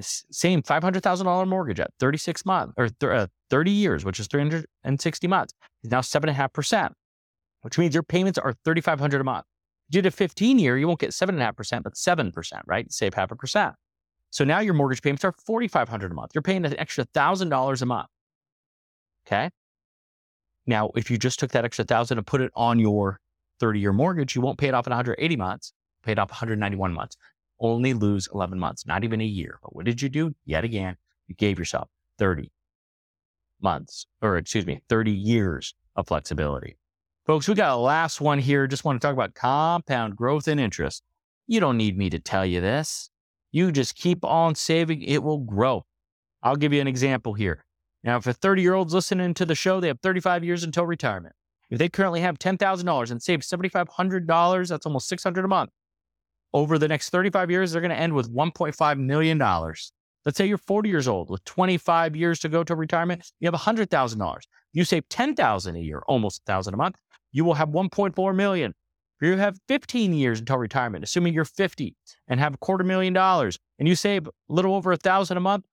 Same 0.00 0.62
$500,000 0.62 1.48
mortgage 1.48 1.80
at 1.80 1.90
36 2.00 2.44
months 2.44 2.74
or 2.76 2.88
th- 2.88 3.12
uh, 3.12 3.26
30 3.50 3.70
years, 3.70 4.04
which 4.04 4.18
is 4.18 4.26
360 4.26 5.26
months, 5.28 5.54
is 5.82 5.90
now 5.90 6.00
7.5%, 6.00 6.90
which 7.62 7.78
means 7.78 7.94
your 7.94 8.02
payments 8.02 8.38
are 8.38 8.54
3,500 8.64 9.20
a 9.20 9.24
month. 9.24 9.44
Did 9.90 10.06
a 10.06 10.10
15 10.10 10.58
year, 10.58 10.76
you 10.76 10.88
won't 10.88 10.98
get 10.98 11.10
7.5%, 11.10 11.82
but 11.82 11.94
7%, 11.94 12.52
right? 12.66 12.90
Save 12.92 13.14
half 13.14 13.30
a 13.30 13.36
percent. 13.36 13.74
So 14.30 14.44
now 14.44 14.58
your 14.58 14.74
mortgage 14.74 15.02
payments 15.02 15.24
are 15.24 15.34
4,500 15.46 16.10
a 16.10 16.14
month. 16.14 16.32
You're 16.34 16.42
paying 16.42 16.64
an 16.64 16.78
extra 16.78 17.04
$1,000 17.06 17.82
a 17.82 17.86
month. 17.86 18.08
Okay. 19.26 19.50
Now, 20.66 20.90
if 20.96 21.10
you 21.10 21.18
just 21.18 21.38
took 21.38 21.52
that 21.52 21.64
extra 21.64 21.84
thousand 21.84 22.18
and 22.18 22.26
put 22.26 22.40
it 22.40 22.50
on 22.56 22.80
your 22.80 23.20
30 23.60 23.78
year 23.78 23.92
mortgage, 23.92 24.34
you 24.34 24.40
won't 24.40 24.58
pay 24.58 24.68
it 24.68 24.74
off 24.74 24.86
in 24.86 24.90
180 24.90 25.36
months 25.36 25.72
pay 26.04 26.12
it 26.12 26.18
off 26.18 26.30
191 26.30 26.92
months. 26.92 27.16
Only 27.60 27.94
lose 27.94 28.28
11 28.32 28.58
months, 28.58 28.86
not 28.86 29.04
even 29.04 29.20
a 29.20 29.24
year. 29.24 29.58
But 29.62 29.74
what 29.74 29.84
did 29.84 30.02
you 30.02 30.08
do? 30.08 30.34
Yet 30.44 30.64
again, 30.64 30.96
you 31.28 31.34
gave 31.34 31.58
yourself 31.58 31.88
30 32.18 32.50
months, 33.60 34.06
or 34.20 34.36
excuse 34.36 34.66
me, 34.66 34.82
30 34.88 35.12
years 35.12 35.74
of 35.96 36.06
flexibility. 36.06 36.76
Folks, 37.26 37.48
we 37.48 37.54
got 37.54 37.74
a 37.74 37.76
last 37.76 38.20
one 38.20 38.38
here. 38.38 38.66
Just 38.66 38.84
want 38.84 39.00
to 39.00 39.06
talk 39.06 39.14
about 39.14 39.34
compound 39.34 40.16
growth 40.16 40.48
and 40.48 40.60
interest. 40.60 41.02
You 41.46 41.60
don't 41.60 41.76
need 41.76 41.96
me 41.96 42.10
to 42.10 42.18
tell 42.18 42.44
you 42.44 42.60
this. 42.60 43.10
You 43.50 43.72
just 43.72 43.94
keep 43.94 44.24
on 44.24 44.54
saving, 44.56 45.02
it 45.02 45.22
will 45.22 45.38
grow. 45.38 45.86
I'll 46.42 46.56
give 46.56 46.72
you 46.72 46.80
an 46.80 46.88
example 46.88 47.34
here. 47.34 47.64
Now, 48.02 48.16
if 48.16 48.26
a 48.26 48.32
30 48.32 48.62
year 48.62 48.74
old's 48.74 48.92
listening 48.92 49.32
to 49.34 49.46
the 49.46 49.54
show, 49.54 49.80
they 49.80 49.88
have 49.88 50.00
35 50.00 50.44
years 50.44 50.64
until 50.64 50.84
retirement. 50.84 51.34
If 51.70 51.78
they 51.78 51.88
currently 51.88 52.20
have 52.20 52.38
$10,000 52.38 53.10
and 53.10 53.22
save 53.22 53.40
$7,500, 53.40 54.68
that's 54.68 54.84
almost 54.84 55.08
600 55.08 55.44
a 55.44 55.48
month 55.48 55.70
over 56.54 56.78
the 56.78 56.88
next 56.88 57.10
35 57.10 57.50
years, 57.50 57.72
they're 57.72 57.82
going 57.82 57.90
to 57.90 57.98
end 57.98 58.14
with 58.14 58.32
$1.5 58.32 58.98
million. 58.98 59.38
Let's 59.38 60.38
say 60.38 60.46
you're 60.46 60.56
40 60.56 60.88
years 60.88 61.08
old 61.08 61.28
with 61.28 61.44
25 61.44 62.16
years 62.16 62.38
to 62.38 62.48
go 62.48 62.64
to 62.64 62.74
retirement. 62.74 63.30
You 63.40 63.50
have 63.50 63.60
$100,000. 63.60 64.38
You 64.72 64.84
save 64.84 65.08
10,000 65.08 65.76
a 65.76 65.78
year, 65.78 66.02
almost 66.06 66.42
1,000 66.46 66.72
a 66.72 66.76
month. 66.76 66.96
You 67.32 67.44
will 67.44 67.54
have 67.54 67.68
1.4 67.70 68.34
million. 68.34 68.72
If 69.20 69.28
you 69.28 69.36
have 69.36 69.58
15 69.68 70.14
years 70.14 70.38
until 70.40 70.56
retirement, 70.56 71.04
assuming 71.04 71.34
you're 71.34 71.44
50 71.44 71.94
and 72.28 72.40
have 72.40 72.54
a 72.54 72.58
quarter 72.58 72.84
million 72.84 73.12
dollars 73.12 73.58
and 73.78 73.88
you 73.88 73.96
save 73.96 74.26
a 74.26 74.30
little 74.48 74.74
over 74.74 74.92
a 74.92 74.96
thousand 74.96 75.36
a 75.36 75.40
month, 75.40 75.66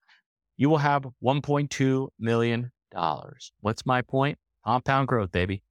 you 0.58 0.70
will 0.70 0.78
have 0.80 1.08
1.2 1.24 2.08
million 2.20 2.72
dollars. 2.92 3.52
What's 3.62 3.86
my 3.86 4.02
point? 4.02 4.38
Compound 4.66 5.08
growth, 5.08 5.32
baby. 5.32 5.64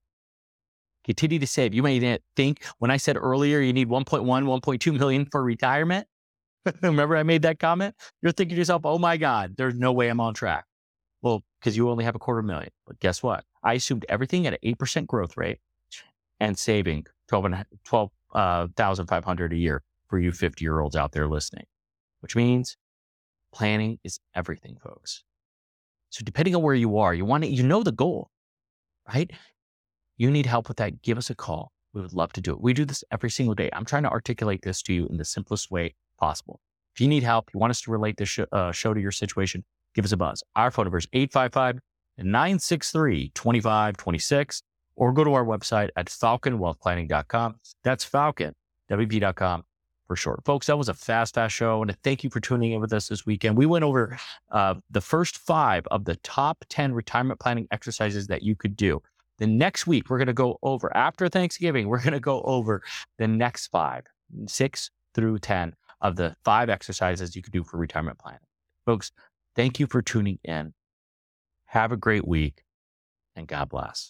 Continue 1.10 1.40
to 1.40 1.46
save. 1.46 1.74
You 1.74 1.82
may 1.82 2.18
think 2.36 2.62
when 2.78 2.92
I 2.92 2.96
said 2.96 3.16
earlier 3.16 3.58
you 3.58 3.72
need 3.72 3.88
1.1, 3.88 4.24
1.2 4.24 4.96
million 4.96 5.26
for 5.26 5.42
retirement. 5.42 6.06
Remember 6.82 7.16
I 7.16 7.24
made 7.24 7.42
that 7.42 7.58
comment? 7.58 7.96
You're 8.22 8.30
thinking 8.30 8.54
to 8.54 8.60
yourself, 8.60 8.82
oh 8.84 8.96
my 8.96 9.16
God, 9.16 9.54
there's 9.56 9.74
no 9.74 9.90
way 9.90 10.08
I'm 10.08 10.20
on 10.20 10.34
track. 10.34 10.66
Well, 11.20 11.42
because 11.58 11.76
you 11.76 11.90
only 11.90 12.04
have 12.04 12.14
a 12.14 12.20
quarter 12.20 12.42
million. 12.42 12.70
But 12.86 13.00
guess 13.00 13.24
what? 13.24 13.42
I 13.64 13.74
assumed 13.74 14.06
everything 14.08 14.46
at 14.46 14.52
an 14.52 14.60
8% 14.76 15.08
growth 15.08 15.36
rate 15.36 15.58
and 16.38 16.56
saving 16.56 17.06
12,500 17.26 18.32
uh, 18.32 18.68
a 19.52 19.58
year 19.58 19.82
for 20.06 20.20
you 20.20 20.30
50 20.30 20.64
year 20.64 20.78
olds 20.78 20.94
out 20.94 21.10
there 21.10 21.26
listening, 21.26 21.64
which 22.20 22.36
means 22.36 22.76
planning 23.52 23.98
is 24.04 24.20
everything, 24.36 24.76
folks. 24.80 25.24
So 26.10 26.22
depending 26.24 26.54
on 26.54 26.62
where 26.62 26.76
you 26.76 26.98
are, 26.98 27.12
you 27.12 27.24
want 27.24 27.42
to, 27.42 27.50
you 27.50 27.64
know 27.64 27.82
the 27.82 27.90
goal, 27.90 28.30
right? 29.12 29.28
You 30.20 30.30
need 30.30 30.44
help 30.44 30.68
with 30.68 30.76
that, 30.76 31.00
give 31.00 31.16
us 31.16 31.30
a 31.30 31.35
call. 31.35 31.72
We 31.94 32.02
would 32.02 32.12
love 32.12 32.30
to 32.35 32.42
do 32.42 32.52
it. 32.52 32.61
We 32.61 32.74
do 32.74 32.85
this 32.85 33.02
every 33.11 33.30
single 33.30 33.54
day. 33.54 33.70
I'm 33.72 33.87
trying 33.87 34.02
to 34.02 34.11
articulate 34.11 34.61
this 34.61 34.83
to 34.83 34.92
you 34.92 35.06
in 35.06 35.16
the 35.16 35.24
simplest 35.24 35.70
way 35.70 35.94
possible. 36.18 36.61
If 36.94 37.00
you 37.00 37.09
need 37.09 37.22
help, 37.22 37.48
you 37.54 37.59
want 37.59 37.70
us 37.70 37.80
to 37.83 37.90
relate 37.90 38.18
this 38.18 38.28
sh- 38.28 38.40
uh, 38.52 38.70
show 38.70 38.92
to 38.92 39.00
your 39.00 39.12
situation, 39.12 39.64
give 39.94 40.04
us 40.04 40.12
a 40.12 40.18
buzz. 40.18 40.44
Our 40.56 40.70
phone 40.70 40.85
number 40.85 40.98
is 40.98 41.09
855 41.14 41.80
963 42.18 43.30
2526, 43.35 44.62
or 44.94 45.12
go 45.14 45.24
to 45.24 45.33
our 45.33 45.44
website 45.44 45.88
at 45.96 46.09
falconwealthplanning.com. 46.09 47.54
That's 47.83 48.04
falcon, 48.04 48.54
WP.com 48.90 49.64
for 50.06 50.16
short. 50.16 50.44
Folks, 50.44 50.66
that 50.66 50.76
was 50.76 50.90
a 50.90 50.94
fast, 50.94 51.35
fast 51.35 51.54
show. 51.54 51.80
And 51.80 51.96
thank 52.02 52.24
you 52.24 52.28
for 52.28 52.40
tuning 52.40 52.72
in 52.72 52.80
with 52.83 52.92
us 52.92 53.09
this 53.09 53.24
weekend. 53.24 53.56
We 53.56 53.64
went 53.64 53.85
over 53.85 54.18
uh, 54.50 54.74
the 54.90 55.00
first 55.00 55.38
five 55.38 55.87
of 55.90 56.04
the 56.04 56.16
top 56.16 56.62
10 56.68 56.92
retirement 56.92 57.40
planning 57.40 57.66
exercises 57.70 58.26
that 58.26 58.42
you 58.42 58.54
could 58.54 58.76
do. 58.76 59.00
The 59.40 59.46
next 59.46 59.87
week, 59.87 60.09
we're 60.09 60.18
going 60.18 60.29
to 60.29 60.33
go 60.33 60.59
over, 60.62 60.94
after 60.96 61.29
Thanksgiving, 61.29 61.88
we're 61.88 62.03
going 62.03 62.12
to 62.12 62.20
go 62.20 62.42
over 62.42 62.83
the 63.18 63.26
next 63.26 63.68
five, 63.68 64.05
six 64.46 64.90
through 65.14 65.38
10 65.38 65.74
of 66.00 66.16
the 66.16 66.37
five 66.44 66.68
exercises 66.68 67.35
you 67.35 67.42
could 67.42 67.53
do 67.53 67.64
for 67.64 67.79
retirement 67.79 68.18
planning. 68.18 68.40
Folks, 68.87 69.12
thank 69.57 69.81
you 69.81 69.87
for 69.87 70.03
tuning 70.03 70.38
in. 70.44 70.72
Have 71.64 71.90
a 71.90 71.96
great 71.96 72.26
week 72.26 72.62
and 73.37 73.48
God 73.48 73.68
bless. 73.68 74.09